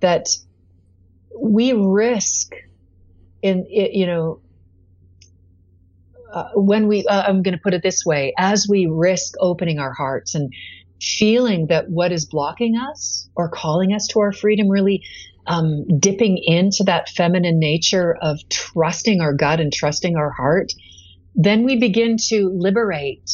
[0.00, 0.28] that
[1.38, 2.52] we risk
[3.42, 4.40] in you know
[6.32, 9.78] uh, when we uh, i'm going to put it this way as we risk opening
[9.78, 10.52] our hearts and
[11.00, 15.02] feeling that what is blocking us or calling us to our freedom really
[15.46, 20.72] um, dipping into that feminine nature of trusting our gut and trusting our heart
[21.34, 23.30] then we begin to liberate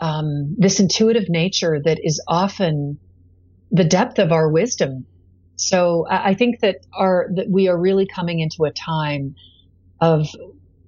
[0.00, 2.98] um, this intuitive nature that is often
[3.70, 5.06] the depth of our wisdom.
[5.56, 9.36] So I think that our that we are really coming into a time
[10.00, 10.26] of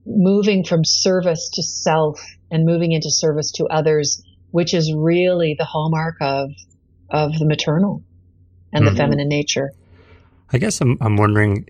[0.04, 5.64] moving from service to self and moving into service to others, which is really the
[5.64, 6.50] hallmark of
[7.10, 8.02] of the maternal
[8.72, 8.94] and mm-hmm.
[8.94, 9.72] the feminine nature.
[10.52, 11.68] I guess I'm I'm wondering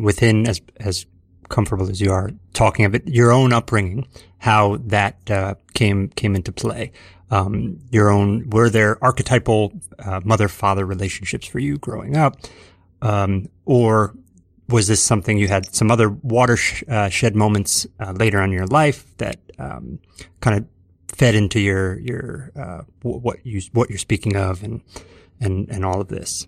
[0.00, 1.06] within as as
[1.48, 4.06] comfortable as you are talking of it, your own upbringing,
[4.38, 6.92] how that uh, came came into play.
[7.30, 12.36] Um, your own were there archetypal uh, mother father relationships for you growing up,
[13.02, 14.14] um, or
[14.68, 18.66] was this something you had some other watershed uh, moments uh, later on in your
[18.66, 19.98] life that um,
[20.40, 20.66] kind of
[21.14, 24.82] fed into your your uh, what you what you're speaking of and
[25.40, 26.46] and and all of this?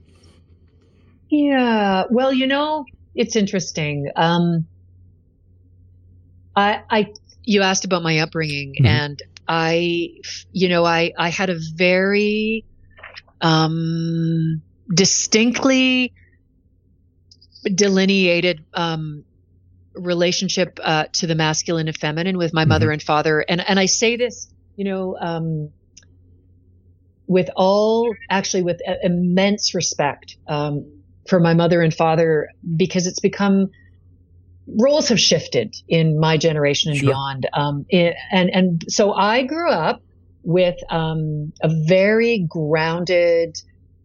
[1.31, 2.85] Yeah, well, you know,
[3.15, 4.11] it's interesting.
[4.17, 4.67] Um,
[6.57, 7.13] I, I,
[7.45, 8.87] you asked about my upbringing mm-hmm.
[8.87, 10.21] and I,
[10.53, 12.65] you know, I, I had a very,
[13.41, 16.13] um, distinctly
[17.75, 19.25] delineated, um,
[19.95, 22.69] relationship, uh, to the masculine and feminine with my mm-hmm.
[22.71, 23.41] mother and father.
[23.41, 25.71] And, and I say this, you know, um,
[27.27, 33.71] with all, actually with immense respect, um, for my mother and father because it's become
[34.79, 37.11] roles have shifted in my generation and sure.
[37.11, 37.49] beyond.
[37.53, 40.03] Um, it, and and so I grew up
[40.43, 43.57] with um, a very grounded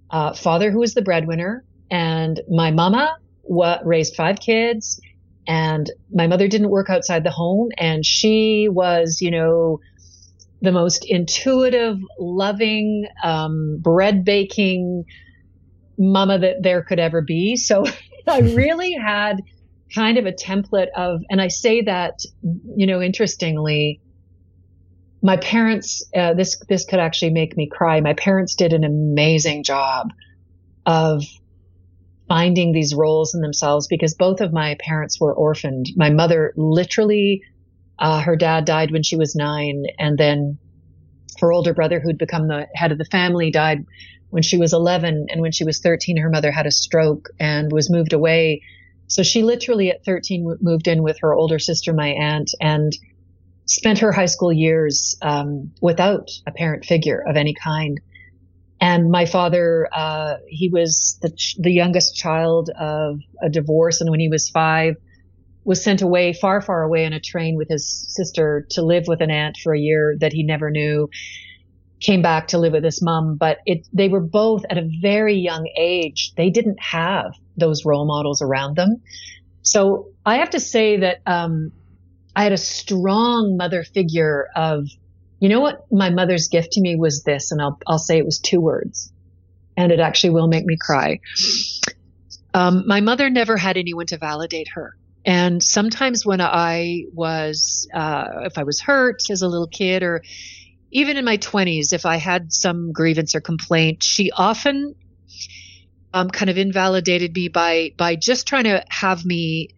[0.10, 5.00] uh, father who was the breadwinner, and my mama wa- raised five kids,
[5.48, 9.80] and my mother didn't work outside the home, and she was, you know.
[10.62, 15.04] The most intuitive, loving, um, bread baking
[15.98, 17.56] mama that there could ever be.
[17.56, 17.86] So
[18.28, 19.42] I really had
[19.94, 22.20] kind of a template of, and I say that,
[22.76, 24.02] you know, interestingly,
[25.22, 28.02] my parents, uh, this, this could actually make me cry.
[28.02, 30.12] My parents did an amazing job
[30.86, 31.24] of
[32.28, 35.88] finding these roles in themselves because both of my parents were orphaned.
[35.96, 37.44] My mother literally,
[38.00, 40.58] uh, her dad died when she was nine and then
[41.40, 43.86] her older brother who'd become the head of the family died
[44.30, 47.72] when she was 11 and when she was 13 her mother had a stroke and
[47.72, 48.62] was moved away
[49.08, 52.92] so she literally at 13 moved in with her older sister, my aunt, and
[53.66, 58.00] spent her high school years um, without a parent figure of any kind.
[58.82, 64.20] And my father, uh, he was the, the youngest child of a divorce, and when
[64.20, 64.96] he was five,
[65.64, 69.22] was sent away far, far away on a train with his sister to live with
[69.22, 71.10] an aunt for a year that he never knew.
[72.02, 75.36] Came back to live with his mom, but it, they were both at a very
[75.36, 76.34] young age.
[76.36, 79.02] They didn't have those role models around them.
[79.62, 81.72] So I have to say that um,
[82.36, 84.88] I had a strong mother figure of,
[85.40, 88.26] you know what, my mother's gift to me was this, and I'll I'll say it
[88.26, 89.12] was two words,
[89.76, 91.20] and it actually will make me cry.
[92.54, 94.96] Um, my mother never had anyone to validate her.
[95.26, 100.22] And sometimes when I was, uh, if I was hurt as a little kid or
[100.92, 104.96] even in my 20s, if I had some grievance or complaint, she often
[106.16, 109.70] um, kind of invalidated me by by just trying to have me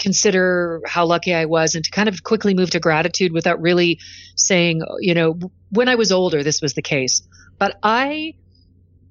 [0.00, 4.00] consider how lucky I was and to kind of quickly move to gratitude without really
[4.34, 5.38] saying, you know,
[5.70, 7.22] when I was older, this was the case.
[7.56, 8.34] But I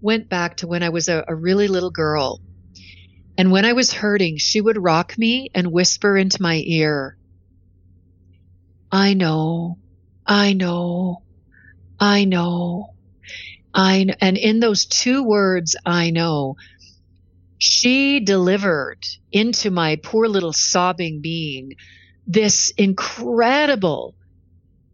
[0.01, 2.41] went back to when I was a, a really little girl.
[3.37, 7.17] And when I was hurting, she would rock me and whisper into my ear,
[8.91, 9.77] I know,
[10.27, 11.23] I know,
[11.99, 12.93] I know.
[13.73, 16.55] I and in those two words, I know,
[17.57, 18.99] she delivered
[19.31, 21.73] into my poor little sobbing being
[22.27, 24.15] this incredible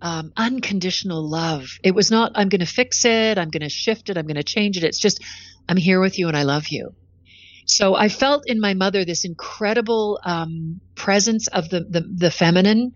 [0.01, 1.67] um, unconditional love.
[1.83, 4.35] It was not, I'm going to fix it, I'm going to shift it, I'm going
[4.35, 4.83] to change it.
[4.83, 5.23] It's just,
[5.67, 6.95] I'm here with you and I love you.
[7.65, 12.93] So I felt in my mother this incredible um, presence of the, the, the feminine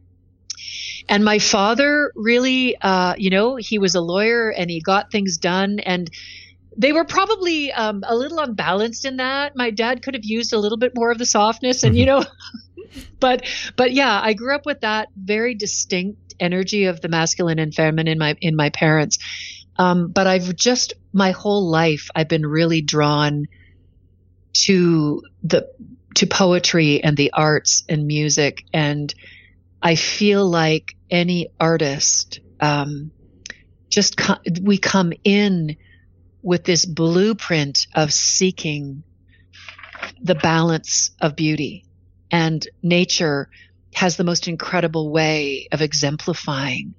[1.10, 5.38] and my father really, uh, you know, he was a lawyer and he got things
[5.38, 5.80] done.
[5.80, 6.10] And
[6.78, 9.56] they were probably um, a little unbalanced in that.
[9.56, 12.26] My dad could have used a little bit more of the softness, and you know,
[13.20, 17.74] but but yeah, I grew up with that very distinct energy of the masculine and
[17.74, 19.20] feminine in my in my parents.
[19.78, 23.48] Um, but I've just my whole life I've been really drawn
[24.66, 25.68] to the
[26.16, 29.13] to poetry and the arts and music, and
[29.84, 33.12] I feel like any artist, um,
[33.91, 35.76] just co- we come in
[36.41, 39.04] with this blueprint of seeking
[40.22, 41.86] the balance of beauty.
[42.32, 43.50] And nature
[43.93, 46.96] has the most incredible way of exemplifying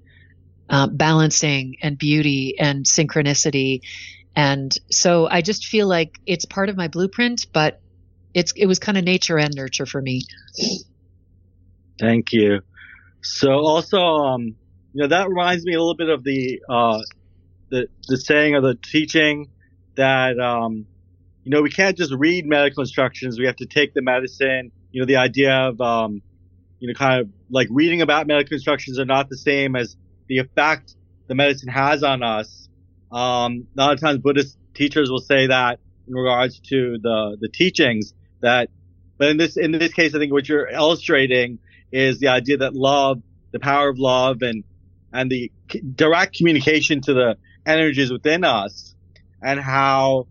[0.68, 3.80] uh, balancing and beauty and synchronicity.
[4.36, 7.80] And so I just feel like it's part of my blueprint, but
[8.34, 10.22] it's it was kind of nature and nurture for me.
[11.98, 12.60] Thank you.
[13.24, 14.42] So also, um,
[14.92, 17.00] you know, that reminds me a little bit of the uh,
[17.70, 19.48] the the saying or the teaching
[19.96, 20.86] that um,
[21.42, 23.38] you know we can't just read medical instructions.
[23.38, 24.72] We have to take the medicine.
[24.92, 26.22] You know, the idea of um,
[26.80, 29.96] you know, kind of like reading about medical instructions are not the same as
[30.28, 30.94] the effect
[31.26, 32.68] the medicine has on us.
[33.10, 37.48] Um, a lot of times Buddhist teachers will say that in regards to the the
[37.48, 38.68] teachings that,
[39.16, 41.58] but in this in this case, I think what you're illustrating
[41.94, 44.64] is the idea that love, the power of love, and
[45.12, 45.50] and the
[45.94, 48.94] direct communication to the energies within us
[49.40, 50.26] and how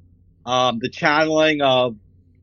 [0.46, 1.96] um, the channeling of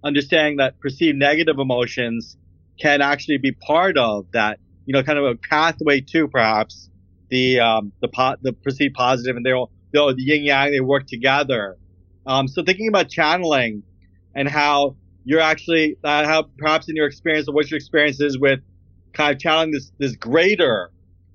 [0.02, 2.38] understanding that perceived negative emotions
[2.80, 6.88] can actually be part of that, you know, kind of a pathway to perhaps
[7.28, 11.06] the um, the po- the perceived positive, and they're all, the yin yang they work
[11.06, 11.76] together.
[12.26, 13.82] Um, so thinking about channeling
[14.34, 18.38] and how you're actually uh, how perhaps in your experience or what your experience is
[18.38, 18.60] with
[19.12, 20.90] kind of channeling this this greater,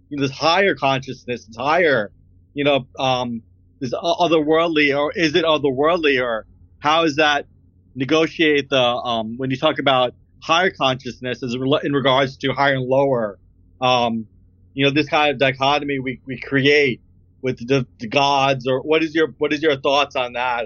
[0.09, 2.11] you know, this higher consciousness, this higher
[2.55, 3.43] you know, um,
[3.81, 6.47] is otherworldly or is it otherworldly or
[6.79, 7.45] how is that
[7.93, 12.85] negotiate the, um, when you talk about higher consciousness as in regards to higher and
[12.85, 13.37] lower,
[13.81, 14.25] um,
[14.73, 17.01] you know, this kind of dichotomy we, we create
[17.41, 20.65] with the, the gods or what is your, what is your thoughts on that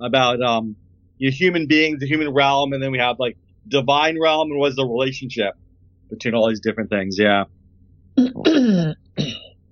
[0.00, 0.76] about, um,
[1.18, 3.36] you know, human beings, the human realm, and then we have like
[3.66, 5.54] divine realm and what is the relationship
[6.14, 7.16] between all these different things?
[7.18, 7.44] Yeah.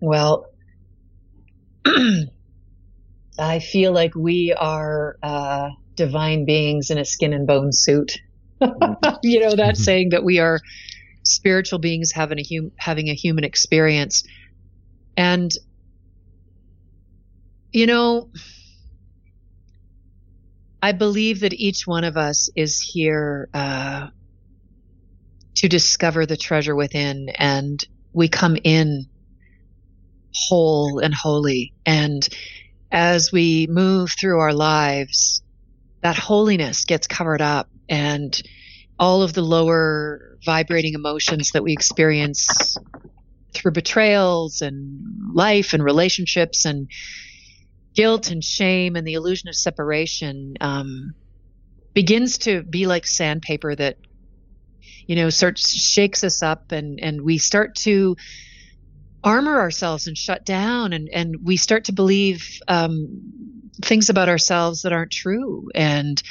[0.01, 0.47] well,
[3.39, 8.19] I feel like we are uh, divine beings in a skin and bone suit.
[9.23, 9.83] you know that mm-hmm.
[9.83, 10.61] saying that we are
[11.25, 14.23] spiritual beings having a hum- having a human experience,
[15.17, 15.51] and
[17.73, 18.31] you know,
[20.81, 24.09] I believe that each one of us is here uh,
[25.63, 27.79] to discover the treasure within, and
[28.13, 29.07] we come in
[30.35, 31.73] whole and holy.
[31.87, 32.29] And
[32.91, 35.41] as we move through our lives,
[36.01, 38.43] that holiness gets covered up and
[38.99, 42.77] all of the lower vibrating emotions that we experience
[43.55, 46.91] through betrayals and life and relationships and
[47.95, 51.15] guilt and shame and the illusion of separation um,
[51.95, 53.97] begins to be like sandpaper that
[55.07, 58.17] you know starts shakes us up and and we start to
[59.25, 63.09] armor ourselves and shut down and, and we start to believe um,
[63.81, 65.71] things about ourselves that aren't true.
[65.75, 66.23] And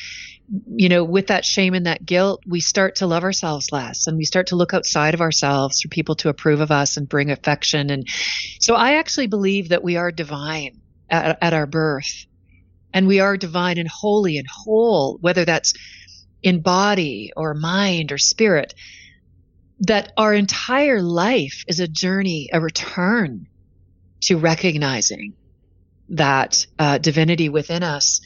[0.76, 4.18] you know with that shame and that guilt we start to love ourselves less and
[4.18, 7.32] we start to look outside of ourselves for people to approve of us and bring
[7.32, 7.90] affection.
[7.90, 8.06] And
[8.60, 12.26] so i actually believe that we are divine at, at our birth
[12.94, 15.74] and we are divine and holy and whole whether that's
[16.44, 18.74] in body or mind or spirit
[19.82, 23.48] that our entire life is a journey, a return
[24.22, 25.34] to recognizing
[26.10, 28.22] that uh, divinity within us.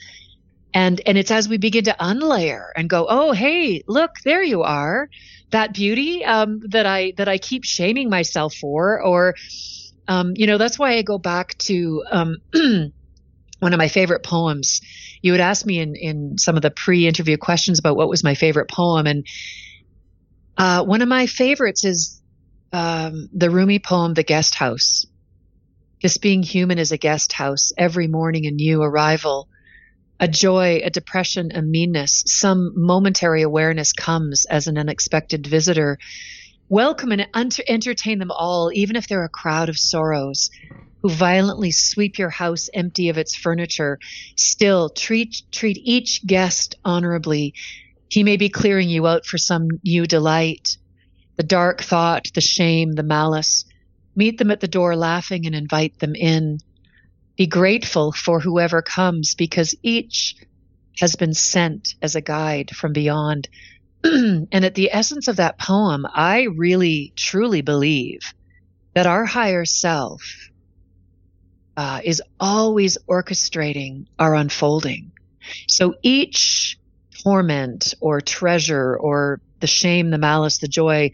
[0.73, 4.63] And, and it's as we begin to unlayer and go, oh, hey, look, there you
[4.63, 5.08] are.
[5.51, 9.36] That beauty um, that I that I keep shaming myself for, or
[10.08, 12.38] um, you know, that's why I go back to um,
[13.60, 14.82] one of my favorite poems.
[15.25, 18.35] You would ask me in in some of the pre-interview questions about what was my
[18.35, 19.25] favorite poem, and
[20.55, 22.21] uh, one of my favorites is
[22.71, 25.07] um, the Rumi poem, The Guest House.
[25.99, 29.49] Just being human is a guest house, every morning a new arrival.
[30.19, 35.97] A joy, a depression, a meanness, some momentary awareness comes as an unexpected visitor.
[36.69, 37.28] Welcome and
[37.67, 40.51] entertain them all, even if they're a crowd of sorrows
[41.06, 43.99] who violently sweep your house empty of its furniture.
[44.36, 47.53] Still, treat, treat each guest honorably
[48.10, 50.78] he may be clearing you out for some new delight.
[51.36, 53.66] The dark thought, the shame, the malice.
[54.16, 56.60] Meet them at the door laughing and invite them in.
[57.36, 60.36] be grateful for whoever comes because each
[60.97, 63.47] has been sent as a guide from beyond.
[64.03, 68.22] and at the essence of that poem, I really truly believe
[68.95, 70.49] that our higher self
[71.78, 75.11] uh, is always orchestrating our unfolding.
[75.67, 76.80] So each
[77.23, 81.11] torment or treasure or the shame, the malice, the joy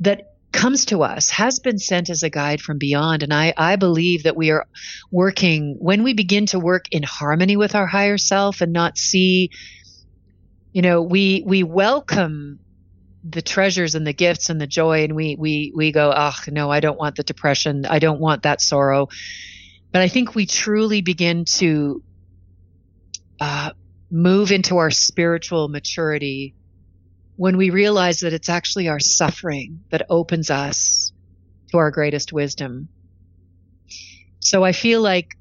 [0.00, 3.22] that comes to us has been sent as a guide from beyond.
[3.22, 4.66] And I, I believe that we are
[5.10, 9.50] working, when we begin to work in harmony with our higher self and not see,
[10.72, 12.60] you know, we, we welcome
[13.28, 16.70] the treasures and the gifts and the joy and we, we, we go, oh, no,
[16.70, 17.86] I don't want the depression.
[17.86, 19.08] I don't want that sorrow.
[19.92, 22.02] But I think we truly begin to
[23.40, 23.70] uh,
[24.10, 26.54] move into our spiritual maturity
[27.36, 31.12] when we realize that it's actually our suffering that opens us
[31.70, 32.88] to our greatest wisdom.
[34.38, 35.36] So I feel like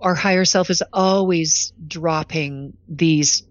[0.00, 3.44] our higher self is always dropping these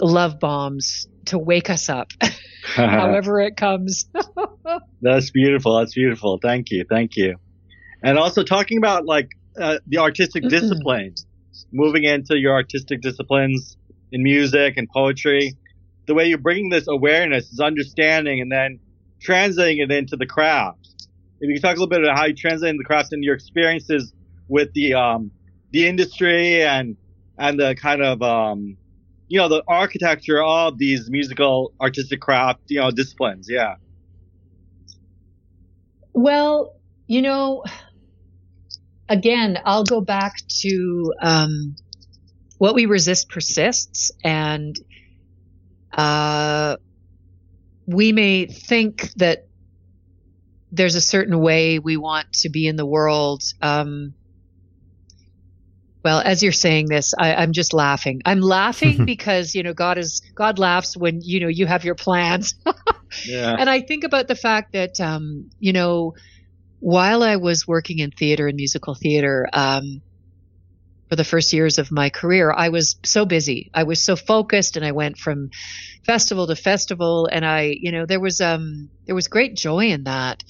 [0.00, 2.10] love bombs to wake us up,
[2.74, 4.06] however it comes.
[5.02, 5.78] That's beautiful.
[5.78, 6.38] That's beautiful.
[6.42, 6.84] Thank you.
[6.88, 7.36] Thank you.
[8.02, 9.28] And also talking about like
[9.60, 11.26] uh, the artistic disciplines,
[11.72, 13.76] moving into your artistic disciplines
[14.12, 15.56] in music and poetry
[16.06, 18.80] the way you're bringing this awareness, this understanding, and then
[19.20, 21.06] translating it into the craft.
[21.40, 23.34] If you can talk a little bit about how you translate the craft and your
[23.34, 24.12] experiences
[24.48, 25.30] with the um,
[25.70, 26.96] the industry and
[27.38, 28.76] and the kind of um,
[29.30, 33.46] you know the architecture of these musical artistic craft you know disciplines.
[33.48, 33.76] Yeah.
[36.12, 36.74] Well,
[37.06, 37.62] you know,
[39.08, 41.76] again, I'll go back to um,
[42.58, 44.74] what we resist persists, and
[45.96, 46.76] uh,
[47.86, 49.46] we may think that
[50.72, 53.42] there's a certain way we want to be in the world.
[53.62, 54.14] Um,
[56.02, 58.22] well, as you're saying this, I, am just laughing.
[58.24, 61.94] I'm laughing because you know God is God laughs when you know you have your
[61.94, 62.54] plans.
[63.26, 63.54] yeah.
[63.58, 66.14] And I think about the fact that um, you know
[66.80, 70.00] while I was working in theater and musical theater, um,
[71.10, 73.70] for the first years of my career, I was so busy.
[73.74, 75.50] I was so focused and I went from
[76.06, 80.04] festival to festival and I, you know, there was um there was great joy in
[80.04, 80.42] that.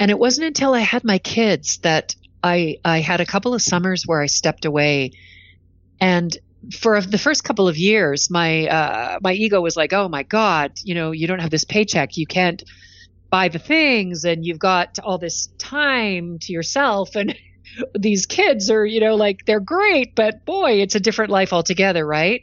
[0.00, 3.62] And it wasn't until I had my kids that I I had a couple of
[3.62, 5.12] summers where I stepped away
[6.00, 6.36] and
[6.72, 10.72] for the first couple of years my uh my ego was like, "Oh my god,
[10.82, 12.16] you know, you don't have this paycheck.
[12.16, 12.62] You can't
[13.30, 17.34] buy the things and you've got all this time to yourself and
[17.98, 22.04] these kids are, you know, like they're great, but boy, it's a different life altogether,
[22.04, 22.42] right?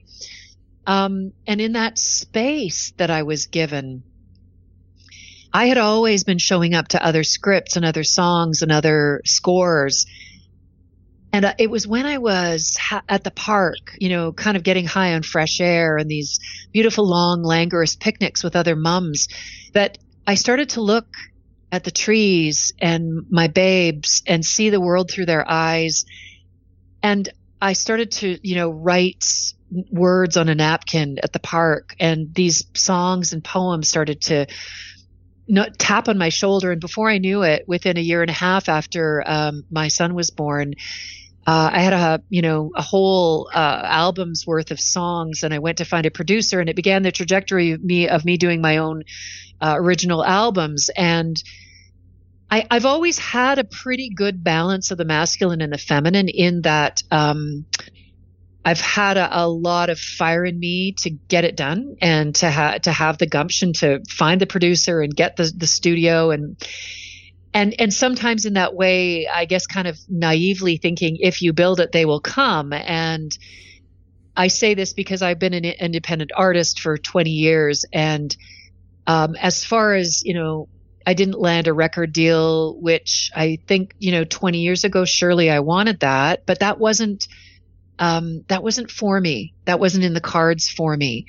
[0.86, 4.04] Um, and in that space that I was given,
[5.54, 10.06] I had always been showing up to other scripts and other songs and other scores.
[11.34, 12.78] And uh, it was when I was
[13.08, 16.39] at the park, you know, kind of getting high on fresh air and these
[16.72, 19.28] beautiful, long, languorous picnics with other mums
[19.74, 21.08] that I started to look
[21.72, 26.06] at the trees and my babes and see the world through their eyes.
[27.04, 27.28] And
[27.62, 29.54] I started to, you know, write
[29.91, 34.48] words on a napkin at the park and these songs and poems started to
[35.78, 36.72] tap on my shoulder.
[36.72, 40.14] And before I knew it, within a year and a half after um, my son
[40.14, 40.76] was born,
[41.45, 45.60] uh, I had a you know a whole uh, album's worth of songs, and I
[45.60, 48.60] went to find a producer, and it began the trajectory of me of me doing
[48.60, 49.04] my own
[49.62, 50.89] uh, original albums.
[50.89, 51.41] And
[52.52, 56.64] I, have always had a pretty good balance of the masculine and the feminine in
[56.64, 57.66] that um,
[58.68, 62.49] I've had a, a, lot of fire in me to get it done and to
[62.49, 66.61] have to have the gumption to find the producer and get the the studio and
[67.53, 71.80] and and sometimes in that way I guess kind of naively thinking if you build
[71.80, 72.74] it they will come.
[72.74, 73.32] And
[74.36, 78.36] I say this because I've been an independent artist for 20 years and
[79.07, 80.68] um, as far as you know
[81.05, 85.49] I didn't land a record deal, which I think, you know, 20 years ago, surely
[85.49, 87.30] I wanted that, but that wasn't,
[88.00, 89.54] um, that wasn't for me.
[89.66, 91.28] That wasn't in the cards for me.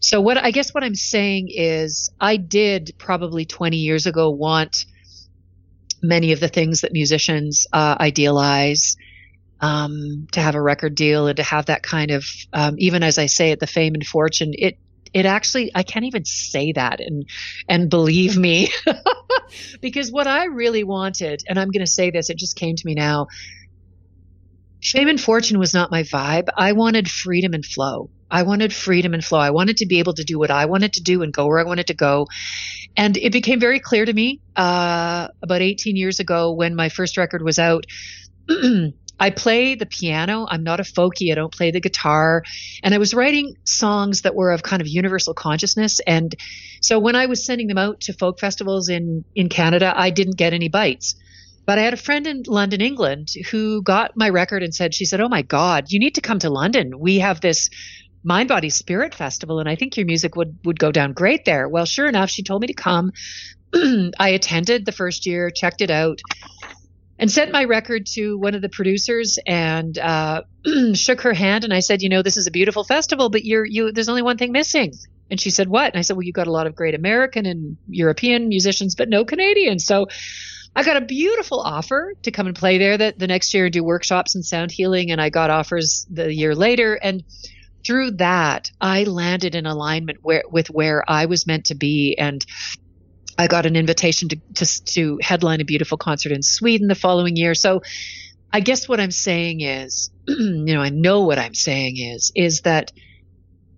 [0.00, 4.84] So what I guess what I'm saying is I did probably 20 years ago want
[6.02, 8.96] many of the things that musicians uh, idealize.
[9.58, 13.16] Um, to have a record deal and to have that kind of, um, even as
[13.16, 14.76] I say it, the fame and fortune, it
[15.14, 17.24] it actually I can't even say that and
[17.66, 18.68] and believe me
[19.80, 22.86] because what I really wanted and I'm going to say this it just came to
[22.86, 23.28] me now
[24.92, 29.14] fame and fortune was not my vibe I wanted freedom and flow I wanted freedom
[29.14, 31.32] and flow I wanted to be able to do what I wanted to do and
[31.32, 32.26] go where I wanted to go
[32.96, 37.16] and it became very clear to me uh, about 18 years ago when my first
[37.16, 37.84] record was out
[39.18, 40.46] I play the piano.
[40.48, 41.32] I'm not a folkie.
[41.32, 42.42] I don't play the guitar.
[42.82, 46.00] And I was writing songs that were of kind of universal consciousness.
[46.06, 46.34] And
[46.80, 50.36] so when I was sending them out to folk festivals in, in Canada, I didn't
[50.36, 51.14] get any bites.
[51.66, 55.04] But I had a friend in London, England, who got my record and said, she
[55.04, 56.98] said, Oh my God, you need to come to London.
[56.98, 57.68] We have this
[58.22, 61.68] Mind Body Spirit Festival, and I think your music would, would go down great there.
[61.68, 63.12] Well, sure enough, she told me to come.
[63.74, 66.20] I attended the first year, checked it out,
[67.18, 70.42] and sent my record to one of the producers and uh,
[70.94, 71.64] shook her hand.
[71.64, 73.92] And I said, you know, this is a beautiful festival, but you're you.
[73.92, 74.92] There's only one thing missing.
[75.30, 75.92] And she said, what?
[75.92, 79.08] And I said, well, you've got a lot of great American and European musicians, but
[79.08, 79.80] no Canadian.
[79.80, 80.06] So
[80.76, 83.72] I got a beautiful offer to come and play there the, the next year and
[83.72, 85.10] do workshops and sound healing.
[85.10, 86.94] And I got offers the year later.
[86.94, 87.24] And
[87.84, 92.16] through that, I landed in alignment where, with where I was meant to be.
[92.18, 92.44] And
[93.38, 97.36] I got an invitation to, to, to headline a beautiful concert in Sweden the following
[97.36, 97.54] year.
[97.54, 97.80] So
[98.52, 102.60] I guess what I'm saying is, you know, I know what I'm saying is, is
[102.62, 102.92] that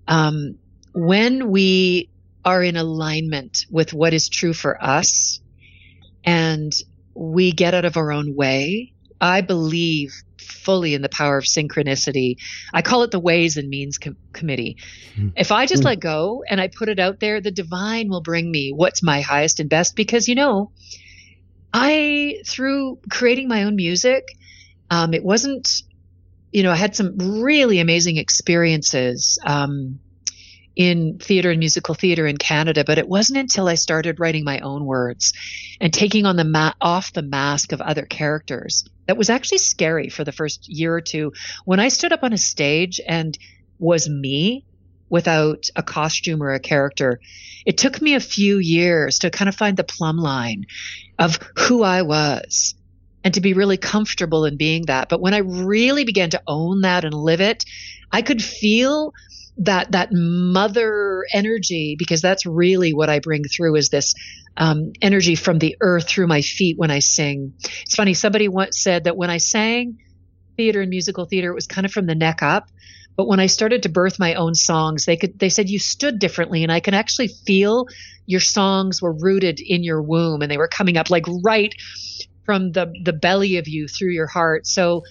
[0.09, 0.59] um,
[0.95, 2.11] when we
[2.45, 5.41] are in alignment with what is true for us
[6.29, 6.75] and
[7.15, 12.37] we get out of our own way, I believe fully in the power of synchronicity.
[12.73, 14.77] I call it the ways and means com- committee.
[15.17, 15.33] Mm.
[15.37, 15.87] If I just mm.
[15.87, 19.23] let go and I put it out there, the divine will bring me what's my
[19.23, 20.71] highest and best because, you know,
[21.73, 24.25] I, through creating my own music,
[24.91, 25.83] um, it wasn't,
[26.53, 29.39] you know, I had some really amazing experiences.
[29.47, 30.01] Um,
[30.79, 34.61] in theater and musical theater in Canada, but it wasn't until I started writing my
[34.61, 35.33] own words
[35.81, 40.09] and taking on the ma- off the mask of other characters that was actually scary
[40.09, 41.33] for the first year or two.
[41.65, 43.37] When I stood up on a stage and
[43.81, 44.65] was me
[45.09, 47.19] without a costume or a character,
[47.67, 50.67] it took me a few years to kind of find the plumb line
[51.19, 52.77] of who I was
[53.25, 55.09] and to be really comfortable in being that.
[55.09, 57.65] But when I really began to own that and live it,
[58.13, 59.13] I could feel
[59.59, 64.15] that that mother energy because that's really what I bring through is this
[64.57, 67.55] um, energy from the earth through my feet when I sing.
[67.83, 68.15] It's funny.
[68.15, 69.99] Somebody once said that when I sang
[70.57, 72.69] theater and musical theater, it was kind of from the neck up.
[73.17, 76.21] But when I started to birth my own songs, they could they said you stood
[76.21, 77.87] differently, and I can actually feel
[78.27, 81.75] your songs were rooted in your womb, and they were coming up like right
[82.45, 84.69] from the the belly of you through your heart.
[84.69, 85.03] So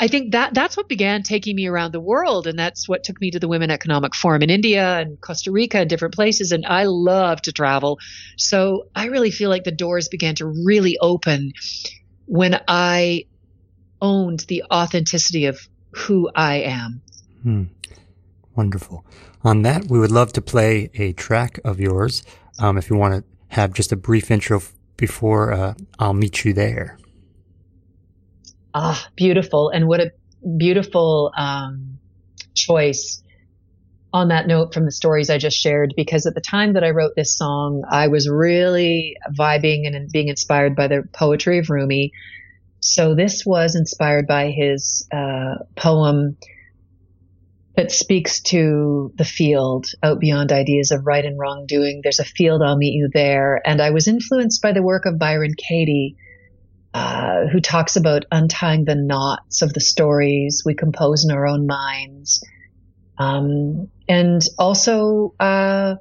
[0.00, 3.20] I think that that's what began taking me around the world, and that's what took
[3.20, 6.52] me to the Women Economic Forum in India and Costa Rica and different places.
[6.52, 7.98] And I love to travel,
[8.36, 11.52] so I really feel like the doors began to really open
[12.26, 13.24] when I
[14.00, 17.02] owned the authenticity of who I am.
[17.42, 17.64] Hmm.
[18.54, 19.04] Wonderful.
[19.44, 22.22] On that, we would love to play a track of yours.
[22.58, 24.60] Um, if you want to have just a brief intro
[24.96, 26.98] before uh, I'll meet you there.
[28.80, 29.70] Ah, beautiful.
[29.70, 30.12] And what a
[30.56, 31.98] beautiful um,
[32.54, 33.24] choice
[34.12, 36.90] on that note from the stories I just shared, because at the time that I
[36.90, 42.12] wrote this song, I was really vibing and being inspired by the poetry of Rumi.
[42.78, 46.36] So this was inspired by his uh, poem
[47.74, 52.00] that speaks to the field out beyond ideas of right and wrong doing.
[52.04, 53.60] There's a field, I'll meet you there.
[53.66, 56.16] And I was influenced by the work of Byron Katie
[56.98, 61.64] uh, who talks about untying the knots of the stories we compose in our own
[61.64, 62.44] minds.
[63.16, 65.94] Um, and also uh,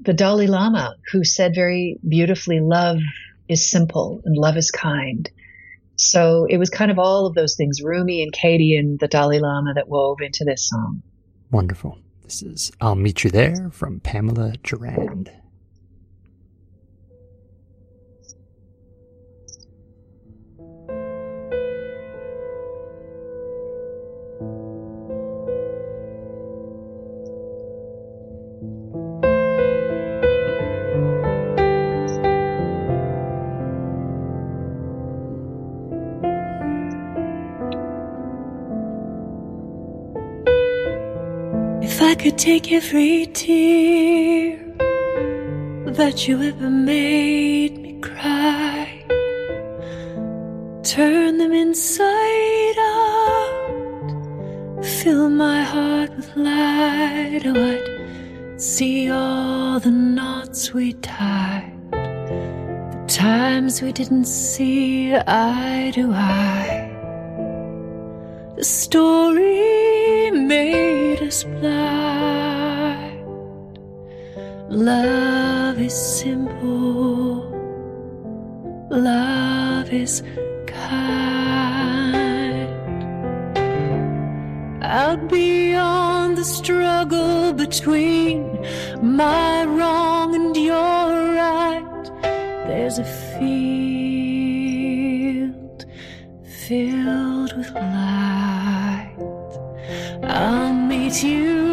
[0.00, 2.98] the Dalai Lama, who said very beautifully, love
[3.48, 5.30] is simple and love is kind.
[5.94, 9.38] So it was kind of all of those things, Rumi and Katie and the Dalai
[9.38, 11.02] Lama that wove into this song.
[11.52, 11.96] Wonderful.
[12.24, 15.30] This is I'll Meet You There from Pamela Durand.
[42.36, 44.58] Take every tear
[45.86, 49.02] that you ever made me cry,
[50.82, 54.10] turn them inside out,
[54.84, 57.40] fill my heart with light.
[57.46, 66.12] Oh, I'd see all the knots we tied, the times we didn't see eye to
[66.12, 66.92] eye.
[68.56, 72.05] The story made us blind.
[74.76, 77.48] Love is simple.
[78.90, 80.22] Love is
[80.66, 81.16] kind.
[84.82, 88.42] out beyond the struggle between
[89.00, 92.10] my wrong and your right.
[92.66, 94.26] There's a field
[96.44, 99.16] filled with light.
[100.22, 101.65] I'll meet you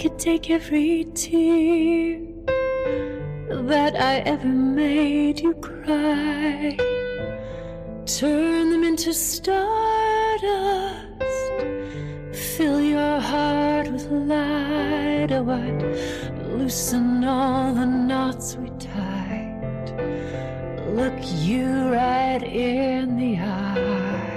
[0.00, 2.18] could take every tear
[3.50, 6.74] that I ever made you cry,
[8.06, 10.46] turn them into stardust,
[12.32, 15.32] fill your heart with light.
[15.32, 15.82] Oh, I'd
[16.46, 19.92] loosen all the knots we tied,
[20.96, 24.30] look you right in the eye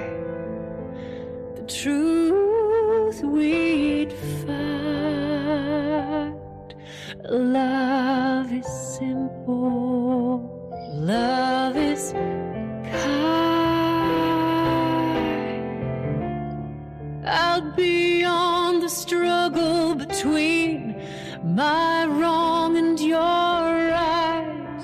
[1.55, 4.72] the truth we'd find.
[7.33, 10.37] Love is simple,
[10.93, 12.93] love is kind.
[17.25, 20.95] Out beyond the struggle between
[21.43, 24.77] my wrong and your right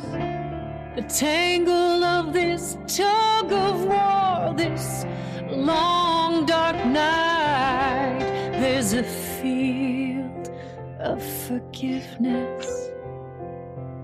[0.95, 5.05] the tangle of this tug of war, this
[5.51, 7.38] long dark night.
[11.09, 12.89] Of forgiveness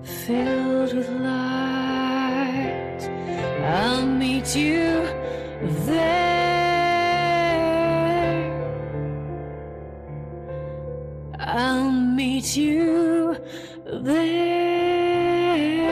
[0.02, 3.00] filled with light.
[3.62, 5.06] I'll meet you
[5.86, 6.66] there.
[11.38, 13.36] I'll meet you
[13.86, 15.85] there.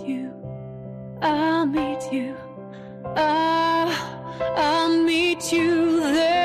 [0.00, 0.32] Meet you.
[1.22, 2.36] I'll meet you.
[3.16, 4.18] Ah,
[4.56, 6.43] I'll meet you there.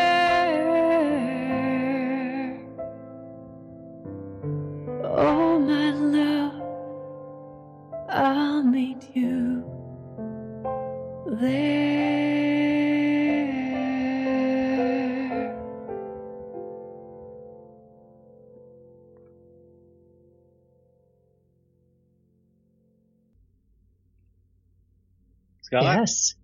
[25.70, 25.84] Scott?
[25.84, 26.36] Yes.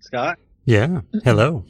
[0.00, 0.38] Scott?
[0.64, 1.02] Yeah.
[1.24, 1.66] Hello.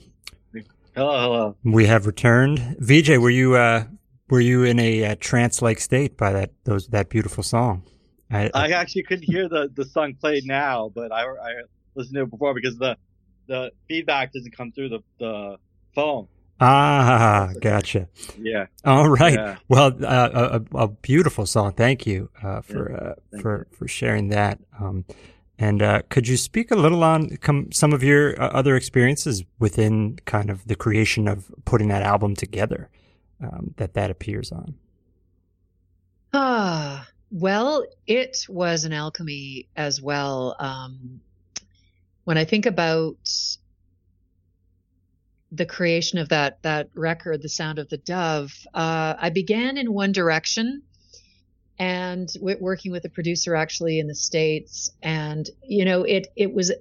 [0.94, 1.56] Hello, hello.
[1.64, 2.76] We have returned.
[2.78, 3.86] VJ, were you uh
[4.30, 7.82] were you in a uh, trance-like state by that those that beautiful song?
[8.30, 11.50] I, I actually couldn't hear the, the song played now, but I, I
[11.96, 12.96] listened to it before because the
[13.48, 15.56] the feedback doesn't come through the, the
[15.92, 16.28] phone.
[16.60, 18.08] ah, gotcha.
[18.38, 18.66] Yeah.
[18.84, 19.34] All right.
[19.34, 19.56] Yeah.
[19.68, 21.72] Well, uh, a, a beautiful song.
[21.72, 24.60] Thank you uh, for uh, thank for for sharing that.
[24.80, 25.04] Um,
[25.58, 29.44] and uh, could you speak a little on com- some of your uh, other experiences
[29.58, 32.90] within kind of the creation of putting that album together
[33.42, 34.74] um, that that appears on?
[36.34, 40.56] Ah, well, it was an alchemy as well.
[40.58, 41.20] Um,
[42.24, 43.16] when I think about
[45.52, 49.92] the creation of that that record, "The Sound of the Dove," uh, I began in
[49.92, 50.82] one direction,
[51.78, 56.72] and working with a producer actually in the states, and you know, it it was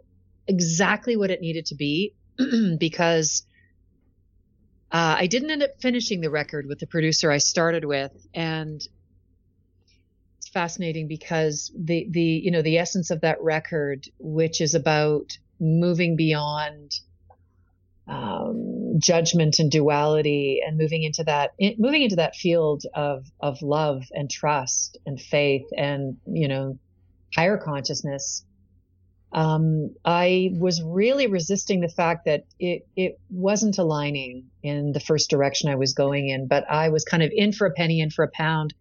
[0.47, 2.13] exactly what it needed to be
[2.79, 3.45] because
[4.91, 8.81] uh, I didn't end up finishing the record with the producer I started with, and
[10.37, 15.37] it's fascinating because the the you know the essence of that record, which is about
[15.59, 16.93] moving beyond
[18.07, 24.03] um, judgment and duality, and moving into that moving into that field of of love
[24.11, 26.77] and trust and faith and you know
[27.35, 28.45] higher consciousness
[29.35, 35.29] um, I was really resisting the fact that it it wasn't aligning in the first
[35.29, 38.11] direction I was going in, but I was kind of in for a penny, in
[38.11, 38.73] for a pound,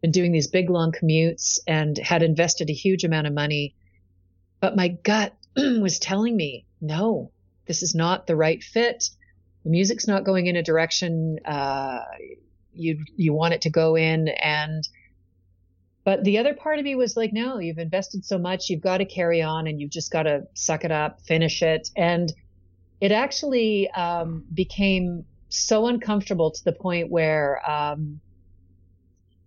[0.00, 3.76] been doing these big long commutes and had invested a huge amount of money,
[4.58, 7.30] but my gut was telling me, no,
[7.66, 9.08] this is not the right fit.
[9.64, 12.00] The music's not going in a direction uh,
[12.74, 14.86] you you want it to go in, and
[16.04, 18.98] but the other part of me was like, no, you've invested so much, you've got
[18.98, 21.90] to carry on and you've just got to suck it up, finish it.
[21.96, 22.32] And
[23.00, 28.20] it actually um, became so uncomfortable to the point where um,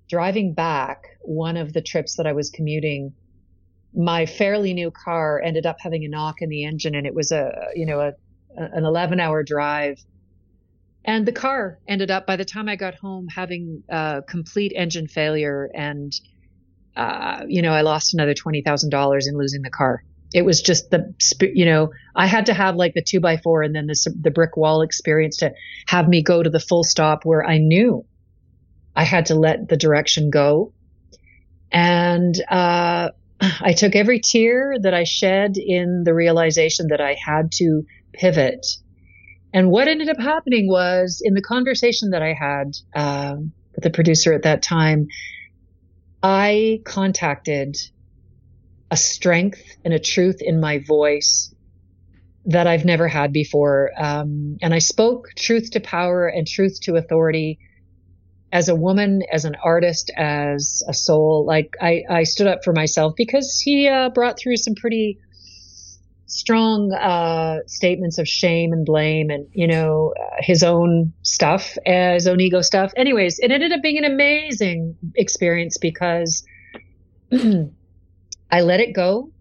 [0.07, 3.13] driving back one of the trips that I was commuting,
[3.93, 7.33] my fairly new car ended up having a knock in the engine and it was
[7.33, 8.13] a, you know, a,
[8.55, 9.99] an 11 hour drive.
[11.03, 15.07] And the car ended up, by the time I got home, having a complete engine
[15.07, 16.11] failure and
[16.95, 20.03] uh, you know, I lost another $20,000 in losing the car.
[20.33, 23.63] It was just the, you know, I had to have like the two by four
[23.63, 25.53] and then the, the brick wall experience to
[25.87, 28.05] have me go to the full stop where I knew
[28.95, 30.73] I had to let the direction go.
[31.71, 33.09] And, uh,
[33.41, 37.83] I took every tear that I shed in the realization that I had to
[38.17, 38.65] pivot.
[39.53, 43.89] And what ended up happening was in the conversation that I had um, with the
[43.89, 45.07] producer at that time,
[46.21, 47.77] I contacted
[48.91, 51.53] a strength and a truth in my voice
[52.45, 53.91] that I've never had before.
[53.97, 57.59] Um, and I spoke truth to power and truth to authority
[58.51, 61.45] as a woman, as an artist, as a soul.
[61.45, 65.19] Like I, I stood up for myself because he uh, brought through some pretty
[66.27, 72.13] strong uh, statements of shame and blame and you know uh, his own stuff uh,
[72.13, 72.91] his own ego stuff.
[72.95, 76.43] Anyways it ended up being an amazing experience because
[78.51, 79.31] i let it go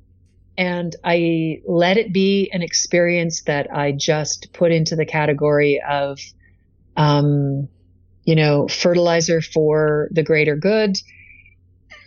[0.56, 6.18] and i let it be an experience that i just put into the category of
[6.96, 7.68] um,
[8.24, 10.96] you know fertilizer for the greater good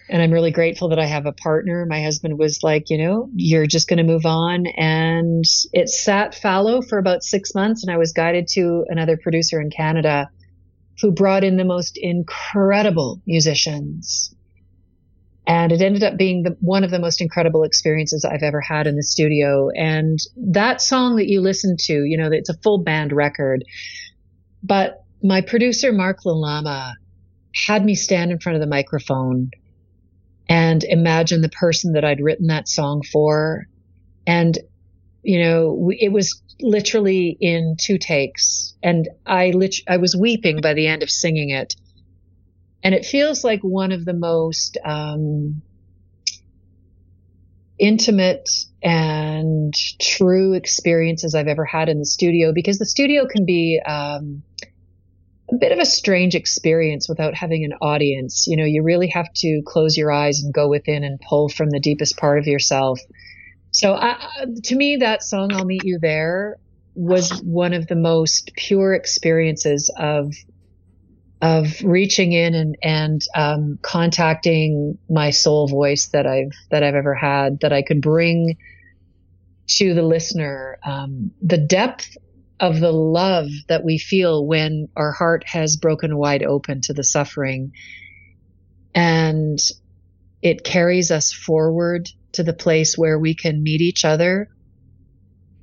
[0.10, 1.86] and I'm really grateful that I have a partner.
[1.86, 4.66] My husband was like, you know, you're just going to move on.
[4.68, 5.44] And
[5.74, 7.84] it sat fallow for about six months.
[7.84, 10.30] And I was guided to another producer in Canada
[11.02, 14.34] who brought in the most incredible musicians.
[15.46, 18.88] And it ended up being the, one of the most incredible experiences I've ever had
[18.88, 19.70] in the studio.
[19.76, 23.64] And that song that you listen to, you know, it's a full band record.
[24.64, 26.94] But my producer, Mark Lalama,
[27.68, 29.52] had me stand in front of the microphone
[30.50, 33.66] and imagine the person that I'd written that song for.
[34.26, 34.58] And,
[35.24, 40.74] you know, it was literally in two takes and I lit- I was weeping by
[40.74, 41.76] the end of singing it.
[42.84, 45.62] And it feels like one of the most, um,
[47.80, 48.50] intimate
[48.82, 54.44] and true experiences I've ever had in the studio because the studio can be, um,
[55.52, 58.48] a bit of a strange experience without having an audience.
[58.48, 61.70] You know, you really have to close your eyes and go within and pull from
[61.70, 63.00] the deepest part of yourself.
[63.72, 64.00] So,
[64.64, 66.58] to me, that song "I'll Meet You There"
[66.96, 70.34] was one of the most pure experiences of
[71.42, 77.14] of reaching in and and um, contacting my soul voice that I've that I've ever
[77.14, 78.58] had that I could bring
[79.68, 80.80] to the listener.
[80.84, 82.18] Um, the depth
[82.60, 87.04] of the love that we feel when our heart has broken wide open to the
[87.04, 87.74] suffering.
[88.96, 89.60] And
[90.42, 94.50] it carries us forward to the place where we can meet each other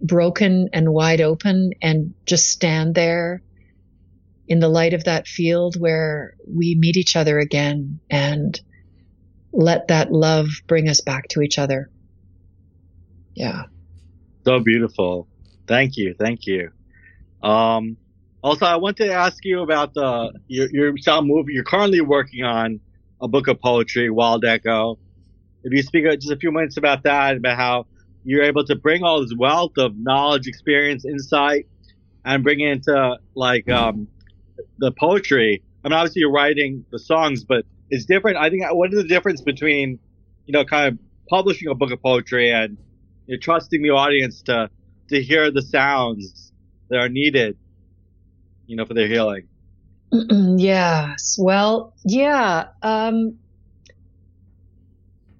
[0.05, 3.43] broken and wide open and just stand there
[4.47, 8.61] in the light of that field where we meet each other again and
[9.53, 11.91] let that love bring us back to each other.
[13.35, 13.65] Yeah.
[14.45, 15.27] So beautiful.
[15.67, 16.15] Thank you.
[16.19, 16.71] Thank you.
[17.45, 17.99] Um,
[18.43, 21.53] also, I want to ask you about the your, your sound movie.
[21.53, 22.81] You're currently working on
[23.21, 24.99] a book of poetry, Wild Echo.
[25.63, 27.87] If you speak just a few minutes about that, about how
[28.25, 31.67] you're able to bring all this wealth of knowledge, experience, insight
[32.25, 34.09] and bring it into like um,
[34.79, 35.63] the poetry.
[35.85, 38.39] I mean, obviously you're writing the songs, but it's different.
[38.39, 39.99] I think what is the difference between,
[40.47, 42.79] you know, kind of publishing a book of poetry and
[43.27, 44.71] you know, trusting the audience to
[45.11, 46.44] to hear the sounds
[46.89, 47.57] that are needed,
[48.66, 49.49] you know, for their healing.
[50.12, 51.37] yes.
[51.41, 52.68] Well, yeah.
[52.82, 53.39] Um,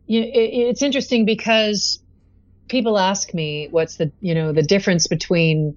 [0.07, 2.03] you know, it, it's interesting because
[2.69, 5.77] people ask me what's the you know the difference between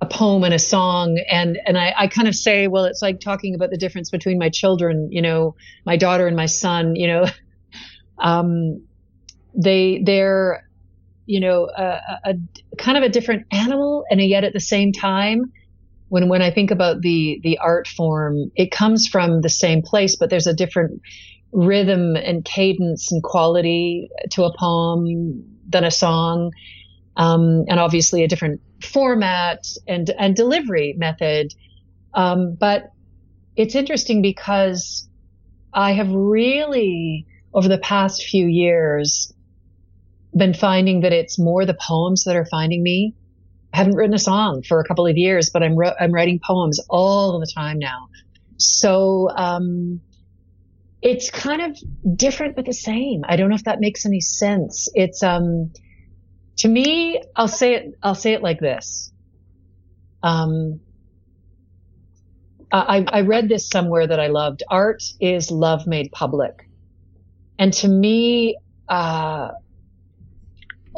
[0.00, 3.20] a poem and a song and and I, I kind of say well it's like
[3.20, 7.06] talking about the difference between my children you know my daughter and my son you
[7.06, 7.26] know
[8.18, 8.86] um
[9.54, 10.64] they they're
[11.26, 12.34] you know a, a,
[12.78, 15.52] kind of a different animal and yet at the same time
[16.08, 20.16] when when I think about the the art form it comes from the same place
[20.16, 21.00] but there's a different
[21.52, 26.52] rhythm and cadence and quality to a poem than a song
[27.16, 31.52] um, and obviously a different format and and delivery method.
[32.14, 32.90] Um, but
[33.56, 35.08] it's interesting because
[35.72, 39.32] I have really over the past few years
[40.36, 43.14] been finding that it's more the poems that are finding me.
[43.72, 46.80] I haven't written a song for a couple of years, but I'm I'm writing poems
[46.88, 48.08] all the time now.
[48.56, 50.00] So um,
[51.02, 51.78] it's kind of
[52.16, 53.22] different but the same.
[53.26, 54.88] I don't know if that makes any sense.
[54.94, 55.72] It's um
[56.58, 59.12] to me, I'll say it, I'll say it like this.
[60.22, 60.80] Um,
[62.72, 64.62] I, I read this somewhere that I loved.
[64.70, 66.52] Art is love made public.
[67.58, 68.58] And to me,
[68.88, 69.48] uh,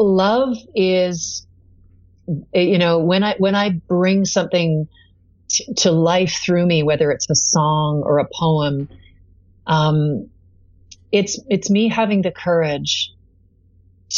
[0.02, 1.46] love is,
[2.54, 4.88] you know, when I, when I bring something
[5.48, 8.88] t- to life through me, whether it's a song or a poem,
[9.66, 10.28] um,
[11.10, 13.12] it's, it's me having the courage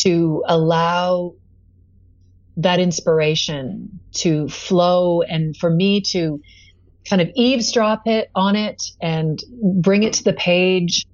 [0.03, 1.35] to allow
[2.57, 6.41] that inspiration to flow and for me to
[7.09, 9.43] kind of eavesdrop it on it and
[9.80, 11.07] bring it to the page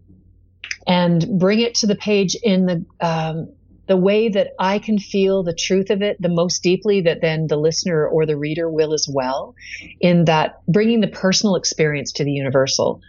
[0.86, 3.52] and bring it to the page in the um,
[3.90, 7.48] the way that I can feel the truth of it the most deeply that then
[7.48, 9.56] the listener or the reader will as well
[10.00, 13.00] in that bringing the personal experience to the universal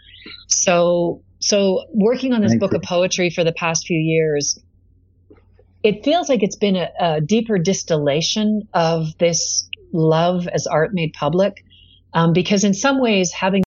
[0.48, 2.78] so so working on this Thank book you.
[2.78, 4.58] of poetry for the past few years
[5.82, 11.12] it feels like it's been a, a deeper distillation of this love as art made
[11.12, 11.64] public.
[12.14, 13.60] Um, because in some ways, having